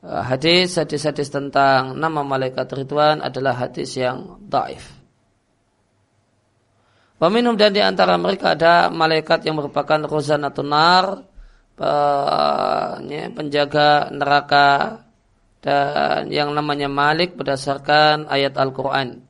uh, 0.06 0.24
hadis 0.24 0.78
hadis-hadis 0.78 1.34
tentang 1.34 1.98
nama 1.98 2.22
malaikat 2.22 2.70
Ridwan 2.72 3.20
adalah 3.26 3.58
hadis 3.58 3.98
yang 3.98 4.40
daif. 4.46 5.06
Peminum 7.16 7.56
dan 7.56 7.72
di 7.72 7.80
antara 7.80 8.20
mereka 8.20 8.60
ada 8.60 8.92
malaikat 8.92 9.48
yang 9.48 9.56
merupakan 9.56 10.04
rozanatun 10.04 10.68
nar, 10.68 11.24
penjaga 13.36 14.12
neraka 14.12 15.00
dan 15.64 16.30
yang 16.30 16.54
namanya 16.54 16.86
Malik 16.92 17.40
berdasarkan 17.40 18.30
ayat 18.30 18.54
Al-Quran. 18.60 19.25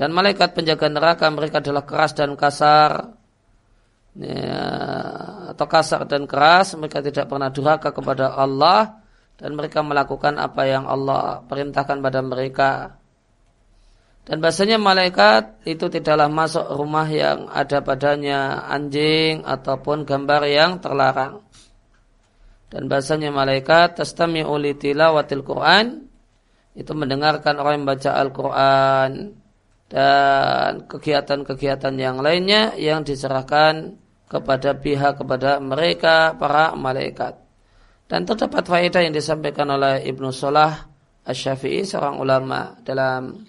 Dan 0.00 0.16
malaikat 0.16 0.56
penjaga 0.56 0.88
neraka 0.88 1.28
mereka 1.28 1.60
adalah 1.60 1.84
keras 1.84 2.16
dan 2.16 2.32
kasar. 2.32 3.12
Ya, 4.16 4.64
atau 5.52 5.66
kasar 5.68 6.08
dan 6.08 6.24
keras. 6.24 6.72
Mereka 6.72 7.04
tidak 7.04 7.28
pernah 7.28 7.52
durhaka 7.52 7.92
kepada 7.92 8.32
Allah. 8.32 9.04
Dan 9.36 9.60
mereka 9.60 9.84
melakukan 9.84 10.40
apa 10.40 10.64
yang 10.64 10.88
Allah 10.88 11.44
perintahkan 11.44 12.00
pada 12.00 12.24
mereka. 12.24 12.96
Dan 14.24 14.40
bahasanya 14.40 14.80
malaikat 14.80 15.68
itu 15.68 15.92
tidaklah 15.92 16.32
masuk 16.32 16.64
rumah 16.80 17.08
yang 17.08 17.52
ada 17.52 17.84
padanya 17.84 18.68
anjing 18.72 19.44
ataupun 19.44 20.08
gambar 20.08 20.48
yang 20.48 20.80
terlarang. 20.80 21.44
Dan 22.72 22.88
bahasanya 22.88 23.28
malaikat 23.28 24.00
tastami'u 24.00 24.56
li 24.56 24.80
tilawatil 24.80 25.44
Quran 25.44 26.08
itu 26.72 26.92
mendengarkan 26.94 27.58
orang 27.58 27.82
yang 27.82 27.88
baca 27.88 28.10
Al-Quran 28.14 29.39
dan 29.90 30.86
kegiatan-kegiatan 30.86 31.94
yang 31.98 32.22
lainnya 32.22 32.78
yang 32.78 33.02
diserahkan 33.02 33.98
kepada 34.30 34.78
pihak 34.78 35.18
kepada 35.18 35.58
mereka 35.58 36.38
para 36.38 36.78
malaikat. 36.78 37.34
Dan 38.06 38.22
terdapat 38.22 38.62
faedah 38.66 39.02
yang 39.02 39.14
disampaikan 39.14 39.66
oleh 39.74 40.06
Ibnu 40.06 40.30
Salah 40.30 40.86
Asy-Syafi'i 41.26 41.82
seorang 41.82 42.22
ulama 42.22 42.78
dalam 42.86 43.42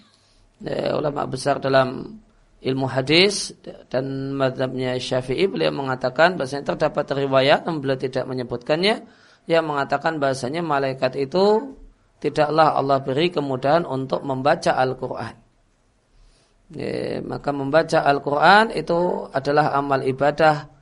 eh, 0.66 0.90
ulama 0.90 1.30
besar 1.30 1.62
dalam 1.62 2.18
ilmu 2.62 2.86
hadis 2.86 3.54
dan 3.90 4.34
madhabnya 4.34 4.98
Syafi'i 4.98 5.50
beliau 5.50 5.74
mengatakan 5.74 6.38
bahasanya 6.38 6.74
terdapat 6.74 7.10
riwayat 7.10 7.66
yang 7.66 7.82
beliau 7.82 7.98
tidak 7.98 8.26
menyebutkannya 8.26 9.02
yang 9.50 9.66
mengatakan 9.66 10.22
bahasanya 10.22 10.62
malaikat 10.62 11.18
itu 11.18 11.74
tidaklah 12.22 12.78
Allah 12.78 13.02
beri 13.02 13.34
kemudahan 13.34 13.82
untuk 13.82 14.22
membaca 14.22 14.78
Al-Quran. 14.78 15.41
Ya, 16.72 17.20
maka 17.20 17.52
membaca 17.52 18.00
Al-Quran 18.00 18.72
itu 18.72 19.28
adalah 19.28 19.76
amal 19.76 20.00
ibadah 20.08 20.72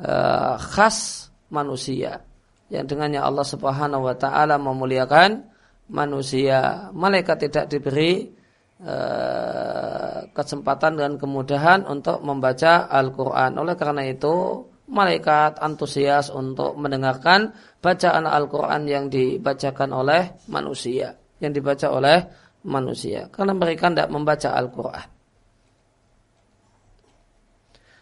uh, 0.00 0.56
khas 0.56 1.28
manusia 1.52 2.24
yang 2.72 2.88
dengannya 2.88 3.20
Allah 3.20 3.44
Subhanahu 3.44 4.08
Wa 4.08 4.16
Taala 4.16 4.56
memuliakan 4.56 5.44
manusia. 5.92 6.88
Malaikat 6.96 7.36
tidak 7.52 7.68
diberi 7.68 8.32
uh, 8.80 10.24
kesempatan 10.32 10.96
dan 10.96 11.12
kemudahan 11.20 11.84
untuk 11.84 12.24
membaca 12.24 12.88
Al-Quran. 12.88 13.60
Oleh 13.60 13.76
karena 13.76 14.08
itu, 14.08 14.64
malaikat 14.88 15.60
antusias 15.60 16.32
untuk 16.32 16.80
mendengarkan 16.80 17.52
bacaan 17.84 18.24
Al-Quran 18.24 18.88
yang 18.88 19.04
dibacakan 19.12 19.92
oleh 19.92 20.48
manusia, 20.48 21.12
yang 21.44 21.52
dibaca 21.52 21.92
oleh 21.92 22.24
manusia, 22.64 23.28
karena 23.28 23.52
mereka 23.52 23.92
tidak 23.92 24.08
membaca 24.08 24.50
Al-Quran. 24.56 25.15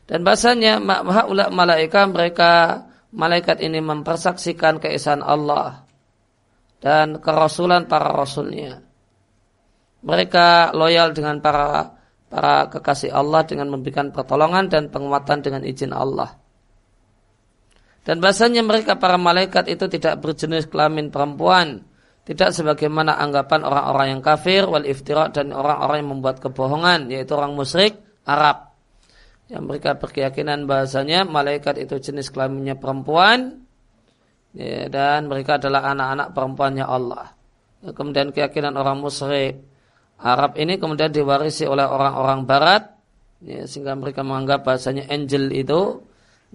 Dan 0.05 0.21
bahasanya 0.21 0.81
maha 0.85 1.25
malaikat 1.49 2.13
mereka 2.13 2.51
malaikat 3.15 3.65
ini 3.65 3.81
mempersaksikan 3.81 4.77
keesaan 4.77 5.25
Allah 5.25 5.89
dan 6.85 7.23
kerasulan 7.25 7.89
para 7.89 8.13
rasulnya. 8.13 8.85
Mereka 10.05 10.77
loyal 10.77 11.17
dengan 11.17 11.41
para 11.41 11.97
para 12.29 12.69
kekasih 12.69 13.15
Allah 13.15 13.49
dengan 13.49 13.73
memberikan 13.73 14.13
pertolongan 14.13 14.69
dan 14.69 14.93
penguatan 14.93 15.41
dengan 15.41 15.65
izin 15.65 15.97
Allah. 15.97 16.37
Dan 18.05 18.21
bahasanya 18.21 18.61
mereka 18.61 19.01
para 19.01 19.17
malaikat 19.17 19.65
itu 19.73 19.89
tidak 19.89 20.21
berjenis 20.21 20.69
kelamin 20.69 21.09
perempuan, 21.09 21.89
tidak 22.29 22.53
sebagaimana 22.53 23.17
anggapan 23.17 23.65
orang-orang 23.65 24.07
yang 24.13 24.21
kafir 24.21 24.69
wal 24.69 24.85
iftirak 24.85 25.33
dan 25.33 25.57
orang-orang 25.57 26.05
yang 26.05 26.11
membuat 26.21 26.37
kebohongan 26.45 27.09
yaitu 27.09 27.33
orang 27.33 27.57
musyrik 27.57 27.97
Arab 28.29 28.74
yang 29.53 29.69
mereka 29.69 30.01
berkeyakinan 30.01 30.65
bahasanya 30.65 31.29
malaikat 31.29 31.77
itu 31.77 32.01
jenis 32.01 32.33
kelaminnya 32.33 32.81
perempuan 32.81 33.65
ya, 34.57 34.89
dan 34.89 35.29
mereka 35.29 35.61
adalah 35.61 35.93
anak-anak 35.93 36.29
perempuannya 36.33 36.87
Allah. 36.87 37.37
Ya, 37.85 37.93
kemudian 37.93 38.33
keyakinan 38.33 38.73
orang 38.81 39.05
musyrik 39.05 39.61
Arab 40.17 40.57
ini 40.57 40.81
kemudian 40.81 41.13
diwarisi 41.13 41.69
oleh 41.69 41.85
orang-orang 41.85 42.49
Barat 42.49 42.83
ya, 43.45 43.69
sehingga 43.69 43.93
mereka 43.93 44.25
menganggap 44.25 44.65
bahasanya 44.65 45.11
angel 45.13 45.53
itu 45.53 46.01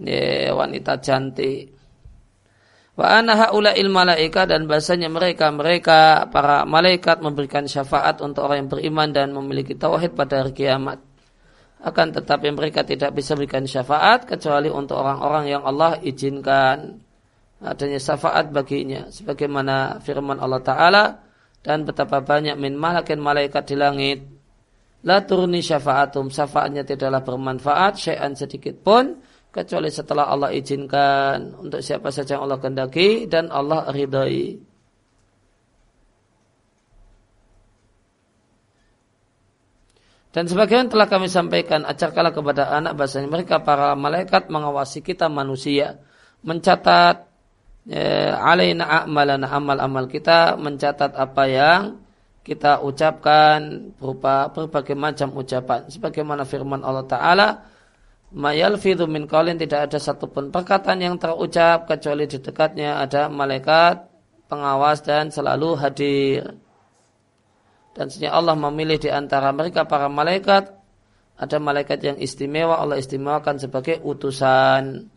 ya, 0.01 0.55
wanita 0.57 0.97
cantik. 0.97 1.77
Wa 2.99 3.23
anaha 3.23 3.55
dan 4.43 4.67
bahasanya 4.67 5.07
mereka 5.07 5.47
mereka 5.55 6.27
para 6.27 6.67
malaikat 6.67 7.23
memberikan 7.23 7.63
syafaat 7.63 8.19
untuk 8.19 8.49
orang 8.49 8.67
yang 8.67 8.71
beriman 8.73 9.09
dan 9.15 9.31
memiliki 9.31 9.71
tauhid 9.71 10.19
pada 10.19 10.43
hari 10.43 10.51
kiamat. 10.51 11.08
Akan 11.79 12.07
tetapi 12.11 12.51
mereka 12.51 12.83
tidak 12.83 13.15
bisa 13.15 13.39
memberikan 13.39 13.63
syafaat 13.63 14.27
kecuali 14.27 14.67
untuk 14.67 14.99
orang-orang 14.99 15.45
yang 15.47 15.63
Allah 15.63 15.95
izinkan. 16.03 16.99
Adanya 17.59 17.99
syafaat 17.99 18.51
baginya 18.51 19.07
sebagaimana 19.11 19.99
firman 20.03 20.39
Allah 20.39 20.63
taala 20.63 21.05
dan 21.59 21.83
betapa 21.83 22.23
banyak 22.23 22.55
min 22.55 22.75
malakin 22.75 23.19
malaikat 23.19 23.63
di 23.67 23.75
langit. 23.75 24.19
La 25.07 25.23
turni 25.23 25.63
syafaatum 25.63 26.27
syafaatnya 26.27 26.83
tidaklah 26.83 27.23
bermanfaat 27.23 27.95
syai'an 27.95 28.35
sedikit 28.35 28.79
pun 28.83 29.19
kecuali 29.47 29.87
setelah 29.87 30.27
Allah 30.27 30.51
izinkan. 30.51 31.55
Untuk 31.63 31.79
siapa 31.79 32.11
saja 32.11 32.35
yang 32.35 32.47
Allah 32.47 32.59
kehendaki 32.59 33.27
dan 33.31 33.47
Allah 33.51 33.87
ridai 33.91 34.68
Dan 40.29 40.45
sebagian 40.45 40.93
telah 40.93 41.09
kami 41.09 41.25
sampaikan 41.25 41.81
acarkalah 41.89 42.29
kepada 42.29 42.69
anak 42.69 42.93
bahasanya 42.93 43.33
mereka 43.33 43.65
para 43.65 43.97
malaikat 43.97 44.45
mengawasi 44.53 45.01
kita 45.01 45.25
manusia. 45.25 45.97
Mencatat 46.45 47.25
ya, 47.89 48.37
alaina 48.37 48.85
a'malana 48.85 49.49
amal-amal 49.49 50.05
kita. 50.05 50.53
Mencatat 50.53 51.17
apa 51.17 51.43
yang 51.49 51.81
kita 52.45 52.77
ucapkan 52.85 53.89
berupa 53.97 54.53
berbagai 54.53 54.93
macam 54.93 55.33
ucapan. 55.33 55.89
Sebagaimana 55.89 56.45
firman 56.45 56.85
Allah 56.85 57.09
Ta'ala. 57.09 57.47
Mayalfidhu 58.29 59.09
min 59.09 59.25
qawlin 59.25 59.57
tidak 59.57 59.89
ada 59.89 59.97
satupun 59.97 60.53
perkataan 60.53 61.01
yang 61.01 61.17
terucap 61.17 61.89
kecuali 61.89 62.29
di 62.29 62.37
dekatnya 62.37 63.01
ada 63.01 63.25
malaikat 63.25 64.05
pengawas 64.45 65.01
dan 65.01 65.33
selalu 65.33 65.73
hadir. 65.73 66.53
Dan 67.99 68.07
sebenarnya 68.07 68.31
Allah 68.31 68.55
memilih 68.55 68.95
di 68.95 69.11
antara 69.11 69.51
mereka 69.51 69.83
para 69.83 70.07
malaikat. 70.07 70.71
Ada 71.35 71.59
malaikat 71.59 71.99
yang 71.99 72.15
istimewa, 72.15 72.79
Allah 72.79 72.95
istimewakan 72.95 73.59
sebagai 73.59 73.99
utusan. 73.99 75.11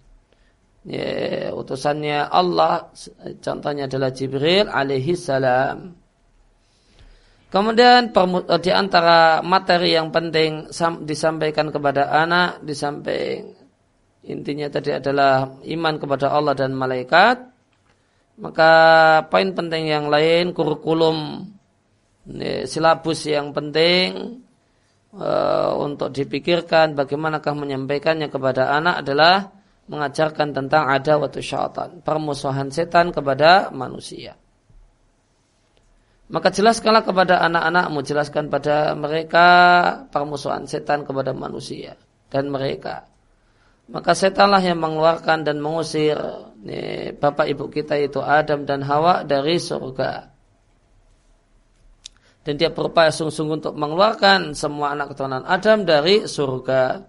Ya, 0.82 1.54
utusannya 1.54 2.26
Allah, 2.26 2.90
contohnya 3.38 3.86
adalah 3.86 4.10
Jibril 4.10 4.66
alaihi 4.66 5.14
salam. 5.14 5.94
Kemudian 7.54 8.10
di 8.58 8.70
antara 8.74 9.46
materi 9.46 9.94
yang 9.94 10.10
penting 10.10 10.66
disampaikan 11.06 11.70
kepada 11.70 12.10
anak, 12.10 12.66
disampaikan 12.66 13.62
intinya 14.26 14.66
tadi 14.70 14.90
adalah 14.90 15.54
iman 15.62 15.94
kepada 16.02 16.34
Allah 16.34 16.58
dan 16.58 16.74
malaikat. 16.74 17.46
Maka 18.42 18.72
poin 19.30 19.54
penting 19.54 19.86
yang 19.86 20.10
lain 20.10 20.50
kurikulum 20.50 21.46
silabus 22.70 23.26
yang 23.26 23.50
penting 23.50 24.40
uh, 25.16 25.74
untuk 25.76 26.14
dipikirkan 26.14 26.94
bagaimanakah 26.94 27.52
menyampaikannya 27.52 28.30
kepada 28.30 28.72
anak 28.72 29.02
adalah 29.02 29.50
mengajarkan 29.90 30.54
tentang 30.54 30.88
ada 30.88 31.18
waktu 31.18 31.42
syaitan, 31.42 32.00
permusuhan 32.00 32.70
setan 32.70 33.10
kepada 33.10 33.74
manusia. 33.74 34.38
Maka 36.32 36.48
jelaskanlah 36.48 37.04
kepada 37.04 37.44
anak-anakmu, 37.44 38.00
jelaskan 38.08 38.48
pada 38.48 38.96
mereka 38.96 39.46
permusuhan 40.08 40.64
setan 40.64 41.04
kepada 41.04 41.36
manusia 41.36 41.98
dan 42.32 42.48
mereka. 42.48 43.04
Maka 43.92 44.16
setanlah 44.16 44.64
yang 44.64 44.80
mengeluarkan 44.80 45.44
dan 45.44 45.60
mengusir 45.60 46.16
nih, 46.64 47.12
bapak 47.20 47.52
ibu 47.52 47.68
kita 47.68 48.00
itu 48.00 48.24
Adam 48.24 48.64
dan 48.64 48.80
Hawa 48.80 49.28
dari 49.28 49.60
surga 49.60 50.31
dan 52.42 52.58
dia 52.58 52.74
berupaya 52.74 53.14
sungguh-sungguh 53.14 53.62
untuk 53.62 53.74
mengeluarkan 53.78 54.58
semua 54.58 54.94
anak 54.94 55.14
keturunan 55.14 55.46
Adam 55.46 55.86
dari 55.86 56.26
surga. 56.26 57.06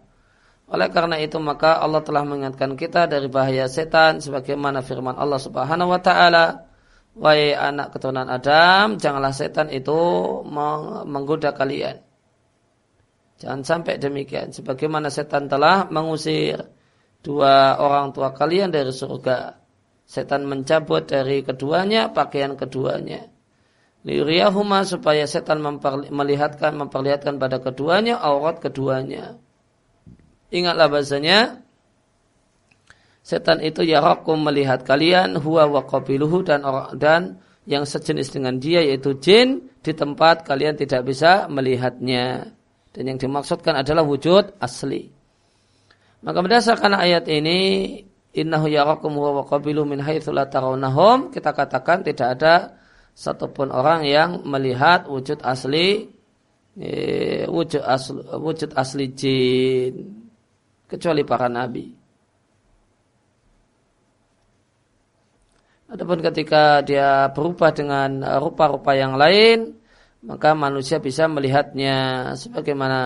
Oleh 0.69 0.89
karena 0.93 1.17
itu 1.21 1.41
maka 1.41 1.81
Allah 1.81 2.05
telah 2.05 2.21
mengingatkan 2.21 2.77
kita 2.77 3.09
dari 3.09 3.29
bahaya 3.29 3.65
setan 3.65 4.21
sebagaimana 4.21 4.85
firman 4.85 5.17
Allah 5.17 5.41
Subhanahu 5.41 5.89
wa 5.89 6.01
taala, 6.01 6.69
"Wahai 7.17 7.57
anak 7.57 7.97
keturunan 7.97 8.29
Adam, 8.29 9.01
janganlah 9.01 9.33
setan 9.33 9.73
itu 9.73 9.97
menggoda 11.05 11.53
kalian." 11.53 11.97
Jangan 13.41 13.61
sampai 13.65 13.97
demikian 13.97 14.53
sebagaimana 14.53 15.09
setan 15.09 15.49
telah 15.49 15.89
mengusir 15.89 16.61
dua 17.25 17.81
orang 17.81 18.13
tua 18.13 18.31
kalian 18.31 18.69
dari 18.69 18.93
surga. 18.93 19.59
Setan 20.05 20.45
mencabut 20.45 21.09
dari 21.09 21.41
keduanya 21.41 22.13
pakaian 22.13 22.53
keduanya 22.53 23.32
Liriyahuma 24.03 24.83
supaya 24.83 25.23
setan 25.23 25.63
melihatkan 26.11 26.75
memperlihatkan 26.75 27.39
pada 27.39 27.63
keduanya 27.63 28.19
aurat 28.19 28.59
keduanya. 28.59 29.39
Ingatlah 30.51 30.91
bahasanya 30.91 31.63
setan 33.23 33.63
itu 33.63 33.79
ya 33.87 34.03
rakum 34.03 34.43
melihat 34.43 34.83
kalian 34.83 35.39
huwa 35.39 35.71
wa 35.71 35.81
qabiluhu 35.87 36.43
dan 36.43 36.67
dan 36.99 37.39
yang 37.63 37.87
sejenis 37.87 38.35
dengan 38.35 38.59
dia 38.59 38.83
yaitu 38.83 39.15
jin 39.23 39.71
di 39.79 39.95
tempat 39.95 40.43
kalian 40.43 40.75
tidak 40.75 41.07
bisa 41.07 41.47
melihatnya. 41.47 42.51
Dan 42.91 43.03
yang 43.07 43.17
dimaksudkan 43.17 43.79
adalah 43.79 44.03
wujud 44.03 44.59
asli. 44.59 45.09
Maka 46.27 46.43
berdasarkan 46.43 46.91
ayat 46.91 47.25
ini 47.31 48.03
innahu 48.35 48.67
yarakum 48.67 49.15
huwa 49.15 49.41
wa 49.41 49.43
qabiluhu 49.47 49.87
min 49.87 50.03
haitsu 50.03 50.35
la 50.35 50.43
kita 50.43 51.49
katakan 51.55 52.03
tidak 52.03 52.27
ada 52.35 52.82
satupun 53.13 53.69
orang 53.69 54.05
yang 54.09 54.41
melihat 54.43 55.05
wujud 55.05 55.41
asli 55.45 56.09
eh, 56.77 57.45
wujud 57.45 57.81
asli, 57.85 58.19
wujud 58.33 58.73
asli 58.73 59.05
jin 59.13 59.93
kecuali 60.89 61.21
para 61.25 61.49
nabi. 61.49 61.93
Adapun 65.93 66.25
ketika 66.25 66.81
dia 66.81 67.29
berubah 67.29 67.69
dengan 67.69 68.25
rupa-rupa 68.41 68.97
yang 68.97 69.13
lain, 69.13 69.77
maka 70.25 70.57
manusia 70.57 70.97
bisa 70.97 71.29
melihatnya 71.29 72.33
sebagaimana 72.33 72.99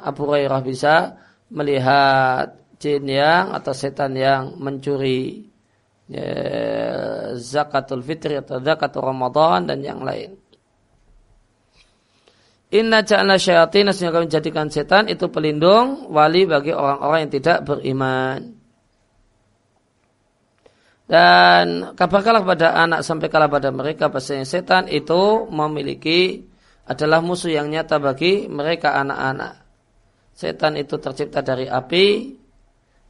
Abu 0.00 0.24
Hurairah 0.24 0.62
bisa 0.64 1.20
melihat 1.52 2.56
jin 2.80 3.04
yang 3.04 3.52
atau 3.52 3.76
setan 3.76 4.16
yang 4.16 4.56
mencuri 4.56 5.49
ya, 6.10 6.30
zakatul 7.38 8.02
fitri 8.02 8.34
atau 8.34 8.58
zakatul 8.58 9.06
Ramadan 9.06 9.70
dan 9.70 9.78
yang 9.80 10.02
lain. 10.02 10.34
Inna 12.70 13.02
ja'na 13.02 13.34
syayatin 13.34 13.90
sehingga 13.90 14.22
kami 14.22 14.30
jadikan 14.30 14.70
setan 14.70 15.10
itu 15.10 15.26
pelindung 15.26 16.06
wali 16.10 16.46
bagi 16.46 16.70
orang-orang 16.70 17.26
yang 17.26 17.32
tidak 17.34 17.58
beriman. 17.66 18.54
Dan 21.10 21.98
kabarkanlah 21.98 22.46
kepada 22.46 22.78
anak 22.78 23.02
sampai 23.02 23.26
kalah 23.26 23.50
pada 23.50 23.74
mereka 23.74 24.06
bahasanya 24.06 24.46
setan 24.46 24.86
itu 24.86 25.50
memiliki 25.50 26.46
adalah 26.86 27.18
musuh 27.18 27.50
yang 27.50 27.66
nyata 27.66 27.98
bagi 27.98 28.46
mereka 28.46 28.94
anak-anak. 29.02 29.58
Setan 30.30 30.78
itu 30.78 31.02
tercipta 31.02 31.42
dari 31.42 31.66
api 31.66 32.38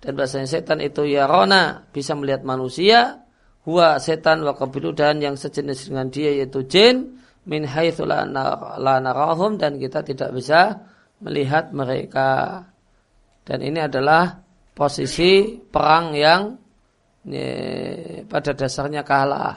dan 0.00 0.16
bahasanya 0.16 0.48
setan 0.48 0.80
itu 0.80 1.04
ya 1.04 1.28
rona 1.28 1.84
bisa 1.92 2.16
melihat 2.16 2.40
manusia. 2.42 3.20
Huwa 3.68 4.00
setan 4.00 4.40
wa 4.40 4.56
dan 4.96 5.20
yang 5.20 5.36
sejenis 5.36 5.92
dengan 5.92 6.08
dia 6.08 6.32
yaitu 6.32 6.64
jin. 6.64 7.20
Min 7.44 7.68
haitsu 7.68 8.08
la 8.08 8.24
narahum 9.00 9.60
dan 9.60 9.76
kita 9.76 10.00
tidak 10.00 10.32
bisa 10.32 10.80
melihat 11.20 11.68
mereka. 11.76 12.64
Dan 13.44 13.60
ini 13.60 13.80
adalah 13.84 14.40
posisi 14.72 15.60
perang 15.60 16.16
yang 16.16 16.56
ini, 17.28 17.44
pada 18.24 18.56
dasarnya 18.56 19.04
kalah. 19.04 19.56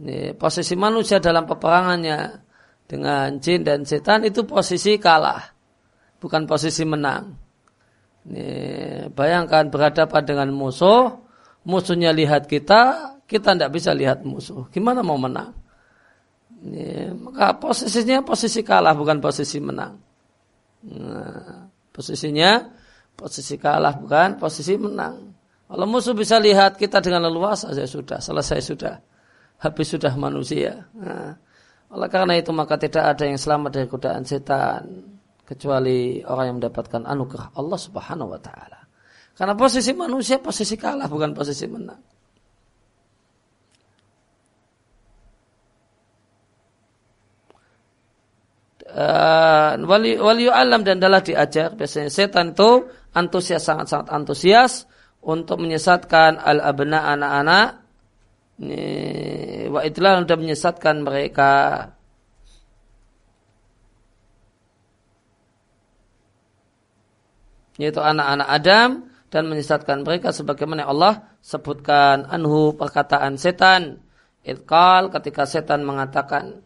Ini, 0.00 0.32
posisi 0.40 0.72
manusia 0.72 1.20
dalam 1.20 1.44
peperangannya 1.44 2.40
dengan 2.88 3.36
jin 3.36 3.60
dan 3.60 3.84
setan 3.84 4.24
itu 4.24 4.48
posisi 4.48 4.96
kalah 4.96 5.44
bukan 6.16 6.48
posisi 6.48 6.88
menang 6.88 7.47
bayangkan 9.12 9.72
berhadapan 9.72 10.22
dengan 10.24 10.48
musuh, 10.52 11.16
musuhnya 11.64 12.12
lihat 12.12 12.44
kita, 12.44 13.14
kita 13.24 13.56
tidak 13.56 13.72
bisa 13.72 13.92
lihat 13.96 14.24
musuh. 14.24 14.68
Gimana 14.68 15.00
mau 15.00 15.16
menang? 15.16 15.52
Ini, 16.58 17.14
maka 17.14 17.54
posisinya 17.54 18.24
posisi 18.26 18.60
kalah 18.66 18.92
bukan 18.92 19.22
posisi 19.22 19.62
menang. 19.62 19.94
Nah, 20.90 21.70
posisinya 21.94 22.66
posisi 23.14 23.54
kalah 23.56 23.94
bukan 23.96 24.36
posisi 24.36 24.74
menang. 24.74 25.34
Kalau 25.68 25.84
musuh 25.84 26.16
bisa 26.16 26.40
lihat 26.40 26.80
kita 26.80 27.04
dengan 27.04 27.28
leluasa, 27.28 27.76
saya 27.76 27.84
sudah 27.84 28.18
selesai 28.18 28.58
sudah, 28.64 28.94
habis 29.60 29.86
sudah 29.92 30.12
manusia. 30.16 30.88
Nah, 30.96 31.36
oleh 31.88 32.08
karena 32.08 32.36
itu 32.36 32.52
maka 32.52 32.76
tidak 32.80 33.16
ada 33.16 33.24
yang 33.28 33.40
selamat 33.40 33.70
dari 33.72 33.86
godaan 33.88 34.24
setan 34.24 35.17
kecuali 35.48 36.20
orang 36.28 36.44
yang 36.52 36.56
mendapatkan 36.60 37.08
anugerah 37.08 37.56
Allah 37.56 37.78
Subhanahu 37.80 38.36
wa 38.36 38.40
taala. 38.40 38.84
Karena 39.32 39.56
posisi 39.56 39.96
manusia 39.96 40.36
posisi 40.44 40.76
kalah 40.76 41.08
bukan 41.08 41.32
posisi 41.32 41.64
menang. 41.64 42.18
uh, 48.98 49.72
wali 49.84 50.16
wali 50.16 50.48
alam 50.48 50.80
dan 50.82 50.98
adalah 50.98 51.20
diajar 51.20 51.76
biasanya 51.76 52.08
setan 52.08 52.56
itu 52.56 52.88
antusias 53.12 53.62
sangat-sangat 53.64 54.08
antusias 54.08 54.72
untuk 55.24 55.60
menyesatkan 55.60 56.40
al 56.40 56.62
abna 56.62 57.12
anak-anak 57.12 57.68
wa 59.70 59.80
itulah 59.86 60.24
sudah 60.24 60.38
menyesatkan 60.38 60.96
mereka 61.06 61.50
yaitu 67.78 68.02
anak-anak 68.02 68.48
Adam 68.50 68.90
dan 69.30 69.46
menyesatkan 69.46 70.02
mereka 70.02 70.34
sebagaimana 70.34 70.84
Allah 70.84 71.38
sebutkan. 71.40 72.26
Anhu 72.26 72.74
perkataan 72.74 73.38
setan. 73.38 74.02
Itkal 74.42 75.14
ketika 75.14 75.46
setan 75.46 75.86
mengatakan. 75.86 76.60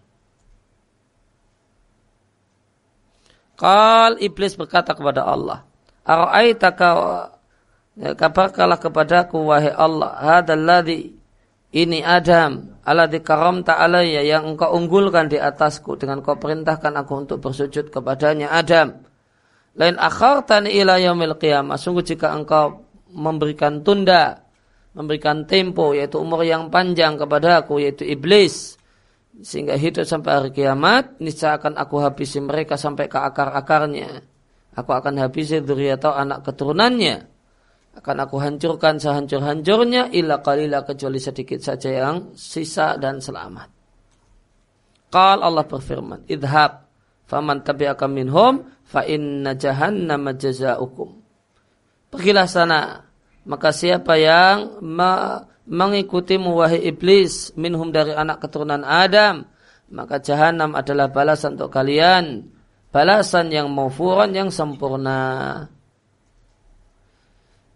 Kal 3.52 4.18
iblis 4.18 4.58
berkata 4.58 4.90
kepada 4.96 5.22
Allah, 5.22 5.62
Ara'aitaka 6.02 6.90
ya, 7.94 8.10
kabarkanlah 8.18 8.80
kepadaku 8.82 9.38
wahai 9.38 9.70
Allah, 9.70 10.18
hadalladzi 10.18 11.14
ini 11.70 12.02
Adam 12.02 12.72
alladzi 12.82 13.22
karamta 13.22 13.78
alayya 13.78 14.26
yang 14.26 14.44
engkau 14.54 14.74
unggulkan 14.74 15.30
di 15.30 15.38
atasku 15.38 15.96
dengan 15.96 16.20
kau 16.20 16.36
perintahkan 16.36 16.92
aku 17.00 17.12
untuk 17.26 17.38
bersujud 17.40 17.88
kepadanya 17.88 18.50
Adam. 18.52 19.11
Lain 19.72 19.96
akhartani 19.96 20.72
ila 20.76 21.00
yaumil 21.00 21.36
qiyamah. 21.40 21.80
Sungguh 21.80 22.04
jika 22.04 22.32
engkau 22.36 22.84
memberikan 23.12 23.80
tunda, 23.80 24.44
memberikan 24.92 25.48
tempo 25.48 25.96
yaitu 25.96 26.20
umur 26.20 26.44
yang 26.44 26.68
panjang 26.68 27.16
kepada 27.16 27.64
aku 27.64 27.80
yaitu 27.80 28.04
iblis 28.04 28.76
sehingga 29.40 29.80
hidup 29.80 30.04
sampai 30.04 30.32
hari 30.36 30.50
kiamat 30.52 31.16
niscaya 31.16 31.56
akan 31.56 31.80
aku 31.80 32.04
habisi 32.04 32.36
mereka 32.36 32.76
sampai 32.76 33.08
ke 33.08 33.16
akar-akarnya. 33.16 34.20
Aku 34.76 34.92
akan 34.92 35.20
habisi 35.20 35.60
atau 35.60 36.12
anak 36.12 36.44
keturunannya. 36.44 37.16
Akan 37.92 38.16
aku 38.24 38.40
hancurkan 38.40 38.96
sehancur-hancurnya 38.96 40.12
illa 40.16 40.40
qalila 40.40 40.84
kecuali 40.84 41.20
sedikit 41.20 41.60
saja 41.60 41.92
yang 41.92 42.32
sisa 42.32 42.96
dan 42.96 43.20
selamat. 43.20 43.68
Qal 45.12 45.44
Allah 45.44 45.64
berfirman 45.68 46.24
idhab 46.24 46.88
faman 47.32 47.64
tabi'aka 47.64 48.04
minhum 48.12 48.68
fa 48.84 49.08
inna 49.08 49.56
jahannama 49.56 50.36
jazaukum. 50.36 51.16
Pergilah 52.12 52.44
sana. 52.44 53.08
Maka 53.48 53.72
siapa 53.72 54.20
yang 54.20 54.78
mengikuti 55.64 56.36
wahai 56.36 56.84
iblis 56.84 57.56
minhum 57.56 57.88
dari 57.88 58.12
anak 58.12 58.44
keturunan 58.44 58.84
Adam 58.84 59.48
maka 59.92 60.20
jahanam 60.20 60.76
adalah 60.76 61.08
balasan 61.08 61.56
untuk 61.56 61.72
kalian. 61.72 62.52
Balasan 62.92 63.48
yang 63.48 63.72
maufuran 63.72 64.36
yang 64.36 64.52
sempurna. 64.52 65.64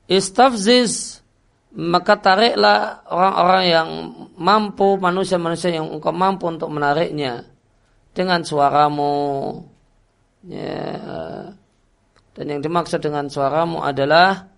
Istafziz 0.04 1.24
maka 1.72 2.20
tariklah 2.20 3.04
orang-orang 3.08 3.64
yang 3.64 3.88
mampu 4.36 5.00
manusia-manusia 5.00 5.72
yang 5.76 5.88
engkau 5.88 6.12
mampu 6.12 6.48
untuk 6.48 6.68
menariknya 6.68 7.55
dengan 8.16 8.40
suaramu 8.40 9.60
ya, 10.48 10.88
dan 12.32 12.44
yang 12.48 12.64
dimaksud 12.64 13.04
dengan 13.04 13.28
suaramu 13.28 13.84
adalah 13.84 14.48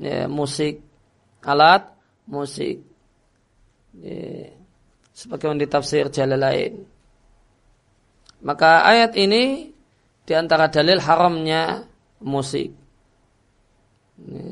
ya, 0.00 0.24
musik 0.24 0.80
alat 1.44 1.92
musik. 2.26 2.80
Sebagai 5.12 5.52
di 5.60 5.68
tafsir 5.68 6.08
jalan 6.08 6.40
lain. 6.40 6.72
Maka 8.42 8.88
ayat 8.88 9.12
ini 9.20 9.70
di 10.24 10.32
antara 10.32 10.72
dalil 10.72 10.96
haramnya 10.98 11.84
musik. 12.24 12.72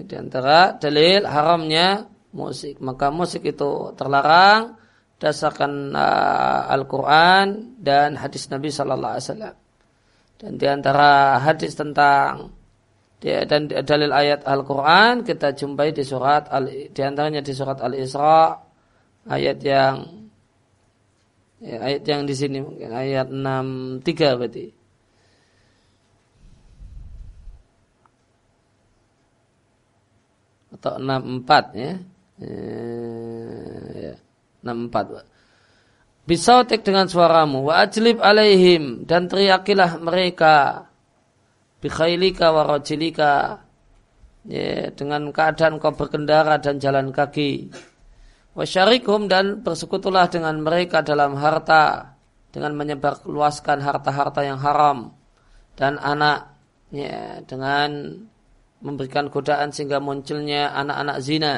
Di 0.05 0.15
antara 0.15 0.77
dalil 0.77 1.25
haramnya 1.25 2.05
musik. 2.37 2.77
Maka 2.85 3.09
musik 3.09 3.49
itu 3.49 3.97
terlarang 3.97 4.77
dasarkan 5.21 5.93
uh, 5.93 6.73
Al-Quran 6.73 7.77
dan 7.77 8.16
hadis 8.16 8.49
Nabi 8.49 8.73
Sallallahu 8.73 9.14
Alaihi 9.14 9.27
Wasallam. 9.29 9.57
Dan 10.41 10.53
di 10.57 10.64
antara 10.64 11.37
hadis 11.37 11.77
tentang 11.77 12.57
dan 13.21 13.68
dalil 13.68 14.09
ayat 14.16 14.49
Al-Quran 14.49 15.21
kita 15.29 15.53
jumpai 15.53 15.93
di 15.93 16.01
surat 16.01 16.49
al, 16.49 16.73
di 16.73 17.03
antaranya 17.05 17.45
di 17.45 17.53
surat 17.53 17.77
Al-Isra 17.85 18.57
ayat 19.29 19.61
yang 19.61 20.25
ya, 21.61 21.77
ayat 21.85 22.03
yang 22.09 22.25
di 22.25 22.33
sini 22.33 22.64
mungkin 22.64 22.89
ayat 22.89 23.29
63 23.29 24.41
berarti. 24.41 24.66
Atau 30.81 30.97
64 30.97 31.77
ya. 31.77 31.93
ya 34.01 34.30
64. 34.63 36.29
Bisautik 36.29 36.87
dengan 36.87 37.09
suaramu. 37.11 37.67
Wa 37.67 37.83
ajlib 37.89 38.23
alaihim 38.23 39.09
dan 39.09 39.27
teriakilah 39.27 39.99
mereka. 39.99 40.87
Bikhailika 41.81 42.53
wa 42.53 42.63
rajilika. 42.69 43.65
Ya, 44.47 44.89
dengan 44.95 45.33
keadaan 45.35 45.77
kau 45.83 45.93
berkendara 45.93 46.61
dan 46.61 46.81
jalan 46.81 47.13
kaki. 47.13 47.73
Wasyarikum 48.57 49.29
dan 49.29 49.65
bersekutulah 49.65 50.29
dengan 50.31 50.61
mereka 50.61 51.03
dalam 51.03 51.35
harta. 51.35 52.15
Dengan 52.51 52.77
menyebarluaskan 52.77 53.79
harta-harta 53.81 54.45
yang 54.45 54.61
haram. 54.61 55.17
Dan 55.75 55.97
anak 55.97 56.55
ya, 56.93 57.41
dengan 57.43 58.21
memberikan 58.81 59.29
godaan 59.29 59.73
sehingga 59.73 60.01
munculnya 60.01 60.73
anak-anak 60.73 61.19
zina. 61.21 61.55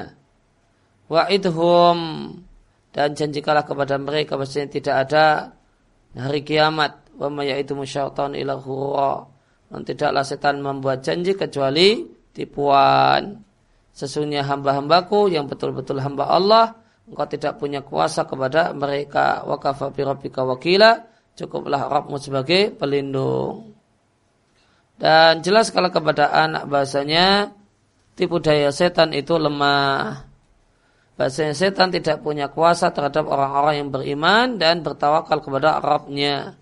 Wa'idhum 1.12 1.98
dan 2.92 3.16
janjikalah 3.16 3.64
kepada 3.64 3.96
mereka 3.96 4.36
bahwasanya 4.36 4.68
tidak 4.68 4.96
ada 5.08 5.24
hari 6.12 6.44
kiamat 6.44 7.02
wa 7.16 7.28
ma 7.32 7.42
yaitu 7.44 7.72
musyaitan 7.72 8.36
ila 8.36 8.60
dan 9.72 9.80
tidaklah 9.88 10.20
setan 10.20 10.60
membuat 10.60 11.00
janji 11.00 11.32
kecuali 11.32 12.04
tipuan. 12.36 13.40
Sesungguhnya 13.92 14.44
hamba-hambaku 14.44 15.32
yang 15.32 15.48
betul-betul 15.48 16.00
hamba 16.00 16.28
Allah, 16.28 16.76
engkau 17.08 17.24
tidak 17.28 17.56
punya 17.56 17.80
kuasa 17.80 18.28
kepada 18.28 18.76
mereka. 18.76 19.44
Wa 19.44 19.56
kafa 19.56 19.92
wakila, 20.44 21.08
cukuplah 21.36 21.88
Rabbmu 21.88 22.16
sebagai 22.20 22.72
pelindung. 22.76 23.72
Dan 25.00 25.40
jelas 25.40 25.72
kalau 25.72 25.88
kepada 25.88 26.32
anak 26.32 26.68
bahasanya 26.68 27.56
tipu 28.16 28.40
daya 28.44 28.68
setan 28.72 29.16
itu 29.16 29.36
lemah. 29.40 30.31
Bahasanya 31.12 31.52
setan 31.52 31.92
tidak 31.92 32.24
punya 32.24 32.48
kuasa 32.48 32.88
terhadap 32.88 33.28
orang-orang 33.28 33.84
yang 33.84 33.88
beriman 33.92 34.56
dan 34.56 34.80
bertawakal 34.80 35.44
kepada 35.44 35.78
Rabbnya. 35.78 36.56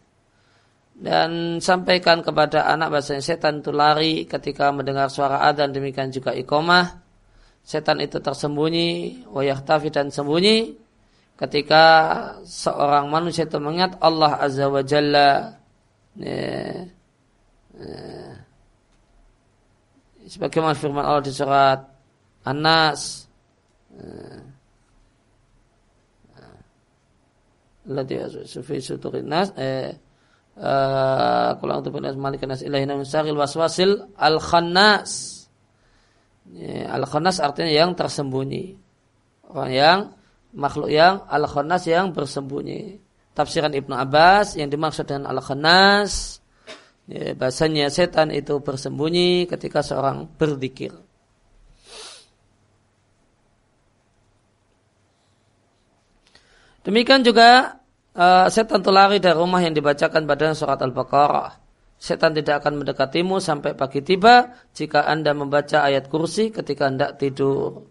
Dan 1.01 1.63
sampaikan 1.65 2.21
kepada 2.21 2.69
anak 2.69 2.93
bahasa 2.93 3.17
setan 3.25 3.65
itu 3.65 3.73
lari 3.73 4.29
ketika 4.29 4.69
mendengar 4.69 5.09
suara 5.09 5.41
adzan 5.49 5.73
demikian 5.73 6.13
juga 6.13 6.37
ikomah 6.37 7.01
setan 7.65 8.05
itu 8.05 8.21
tersembunyi 8.21 9.25
wayahtafi 9.33 9.89
dan 9.89 10.13
sembunyi 10.13 10.77
ketika 11.41 11.85
seorang 12.45 13.09
manusia 13.09 13.49
itu 13.49 13.57
mengingat 13.57 13.97
Allah 14.05 14.37
azza 14.37 14.69
wa 14.69 14.83
jalla. 14.85 15.57
Ya, 16.21 16.85
ya. 17.81 17.97
sebagaimana 20.29 20.77
firman 20.77 21.07
Allah 21.07 21.25
di 21.25 21.33
surat 21.33 21.81
An-Nas 22.45 23.30
Ladhi 27.91 28.17
sufi 28.47 28.79
suturin 28.79 29.27
nas 29.27 29.51
eh, 29.57 29.97
Kulang 31.57 31.81
untuk 31.81 31.97
binas 31.97 32.21
malik 32.21 32.45
nas 32.45 32.61
ilahi 32.61 32.85
min 32.85 33.09
syaril 33.09 33.39
waswasil 33.39 34.13
al 34.21 34.37
khannas. 34.37 35.41
Ya, 36.53 36.93
al 36.93 37.09
khannas 37.09 37.41
artinya 37.41 37.73
yang 37.73 37.97
tersembunyi. 37.97 38.77
Orang 39.49 39.73
yang 39.73 39.99
makhluk 40.53 40.93
yang 40.93 41.25
al 41.25 41.49
khannas 41.49 41.89
yang 41.89 42.13
bersembunyi. 42.13 43.01
Tafsiran 43.33 43.73
Ibnu 43.73 43.95
Abbas 43.97 44.61
yang 44.61 44.69
dimaksud 44.69 45.09
dengan 45.09 45.33
al 45.33 45.41
khannas 45.41 46.45
ya, 47.09 47.33
bahasanya 47.33 47.89
setan 47.89 48.29
itu 48.29 48.61
bersembunyi 48.61 49.49
ketika 49.49 49.81
seorang 49.81 50.29
berzikir. 50.37 50.93
Demikian 56.81 57.21
juga 57.21 57.81
uh, 58.17 58.49
setan 58.49 58.81
tentu 58.81 58.91
lari 58.93 59.21
dari 59.21 59.37
rumah 59.37 59.61
yang 59.61 59.77
dibacakan 59.77 60.25
pada 60.25 60.57
surat 60.57 60.81
Al-Baqarah. 60.81 61.61
Setan 62.01 62.33
tidak 62.33 62.65
akan 62.65 62.81
mendekatimu 62.81 63.37
sampai 63.45 63.77
pagi 63.77 64.01
tiba 64.01 64.57
jika 64.73 65.05
Anda 65.05 65.37
membaca 65.37 65.85
ayat 65.85 66.09
kursi 66.09 66.49
ketika 66.49 66.89
hendak 66.89 67.21
tidur. 67.21 67.85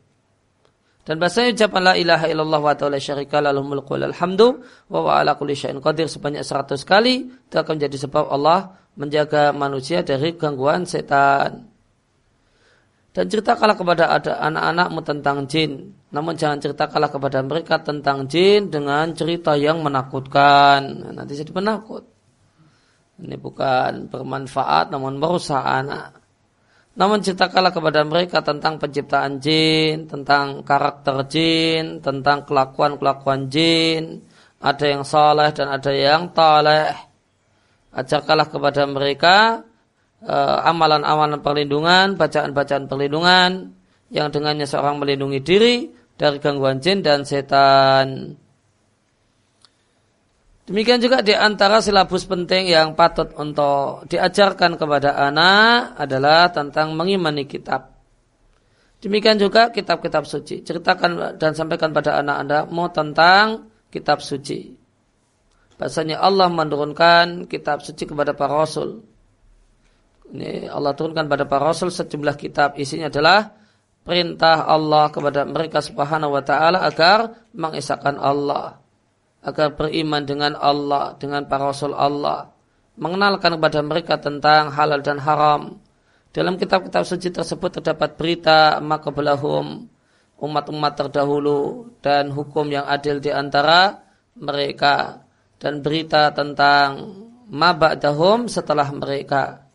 Dan 1.06 1.22
bahasanya 1.22 1.54
ucapan 1.54 1.82
la 1.86 1.94
ilaha 1.94 2.26
illallah 2.26 2.62
wa 2.62 2.74
ta'ala 2.74 2.98
syarika 2.98 3.38
lahul 3.42 3.66
mulku 3.66 3.98
alhamdu 3.98 4.66
wa 4.90 5.00
wa 5.06 5.12
ala 5.22 5.38
kulli 5.38 5.54
syai'in 5.58 5.82
qadir 5.82 6.10
sebanyak 6.10 6.42
100 6.46 6.82
kali 6.86 7.30
itu 7.30 7.56
akan 7.58 7.82
menjadi 7.82 7.98
sebab 8.10 8.30
Allah 8.30 8.78
menjaga 8.98 9.54
manusia 9.54 10.02
dari 10.02 10.34
gangguan 10.34 10.90
setan. 10.90 11.69
Dan 13.20 13.28
ceritakanlah 13.28 13.76
kepada 13.76 14.16
ada 14.16 14.40
anak-anakmu 14.48 15.04
tentang 15.04 15.44
jin. 15.44 15.92
Namun 16.16 16.40
jangan 16.40 16.64
ceritakanlah 16.64 17.12
kepada 17.12 17.44
mereka 17.44 17.76
tentang 17.84 18.32
jin 18.32 18.72
dengan 18.72 19.12
cerita 19.12 19.60
yang 19.60 19.84
menakutkan. 19.84 21.12
Nanti 21.12 21.36
jadi 21.36 21.52
penakut. 21.52 22.08
Ini 23.20 23.36
bukan 23.36 24.08
bermanfaat 24.08 24.96
namun 24.96 25.20
merusak 25.20 25.60
anak. 25.60 26.16
Namun 26.96 27.20
ceritakanlah 27.20 27.76
kepada 27.76 28.08
mereka 28.08 28.40
tentang 28.40 28.80
penciptaan 28.80 29.44
jin, 29.44 30.08
tentang 30.08 30.64
karakter 30.64 31.20
jin, 31.28 32.00
tentang 32.00 32.48
kelakuan-kelakuan 32.48 33.52
jin. 33.52 34.24
Ada 34.64 34.96
yang 34.96 35.04
saleh 35.04 35.52
dan 35.52 35.68
ada 35.76 35.92
yang 35.92 36.32
taleh. 36.32 36.96
Ajarkanlah 37.92 38.48
kepada 38.48 38.88
mereka 38.88 39.68
amalan-amalan 40.28 41.40
perlindungan, 41.40 42.20
bacaan-bacaan 42.20 42.92
perlindungan 42.92 43.72
yang 44.10 44.28
dengannya 44.34 44.68
seorang 44.68 45.00
melindungi 45.00 45.40
diri 45.40 45.76
dari 46.20 46.38
gangguan 46.44 46.84
jin 46.84 47.00
dan 47.00 47.24
setan. 47.24 48.36
Demikian 50.70 51.02
juga 51.02 51.26
di 51.26 51.34
antara 51.34 51.82
silabus 51.82 52.30
penting 52.30 52.70
yang 52.70 52.94
patut 52.94 53.34
untuk 53.42 54.06
diajarkan 54.06 54.78
kepada 54.78 55.18
anak 55.18 55.98
adalah 55.98 56.54
tentang 56.54 56.94
mengimani 56.94 57.50
kitab. 57.50 57.98
Demikian 59.02 59.42
juga 59.42 59.74
kitab-kitab 59.74 60.30
suci. 60.30 60.62
Ceritakan 60.62 61.42
dan 61.42 61.58
sampaikan 61.58 61.90
pada 61.90 62.22
anak 62.22 62.36
anda 62.38 62.60
mau 62.70 62.92
tentang 62.94 63.72
kitab 63.90 64.22
suci. 64.22 64.78
Bahasanya 65.80 66.22
Allah 66.22 66.52
menurunkan 66.52 67.48
kitab 67.50 67.82
suci 67.82 68.06
kepada 68.06 68.38
para 68.38 68.54
rasul. 68.54 69.02
Ini 70.30 70.70
Allah 70.70 70.94
turunkan 70.94 71.26
pada 71.26 71.50
para 71.50 71.70
rasul 71.74 71.90
sejumlah 71.90 72.38
kitab. 72.38 72.78
Isinya 72.78 73.10
adalah 73.10 73.54
perintah 74.06 74.70
Allah 74.70 75.10
kepada 75.10 75.46
mereka 75.46 75.82
subhanahu 75.82 76.38
wa 76.38 76.44
ta'ala 76.46 76.86
agar 76.86 77.50
mengisahkan 77.54 78.16
Allah 78.18 78.80
agar 79.40 79.76
beriman 79.76 80.24
dengan 80.28 80.54
Allah, 80.60 81.16
dengan 81.16 81.48
para 81.48 81.72
rasul 81.72 81.96
Allah, 81.96 82.52
mengenalkan 83.00 83.56
kepada 83.56 83.80
mereka 83.80 84.20
tentang 84.20 84.72
halal 84.76 85.00
dan 85.00 85.20
haram. 85.24 85.80
Dalam 86.36 86.60
kitab-kitab 86.60 87.08
suci 87.08 87.32
tersebut 87.34 87.80
terdapat 87.80 88.20
berita 88.20 88.78
maka 88.84 89.10
belahum 89.10 89.88
umat-umat 90.40 90.94
terdahulu 90.94 91.90
dan 92.06 92.30
hukum 92.30 92.70
yang 92.70 92.86
adil 92.86 93.18
di 93.18 93.34
antara 93.34 93.98
mereka 94.38 95.26
dan 95.58 95.82
berita 95.82 96.32
tentang 96.32 97.18
mabadahum 97.50 98.46
setelah 98.46 98.88
mereka. 98.94 99.69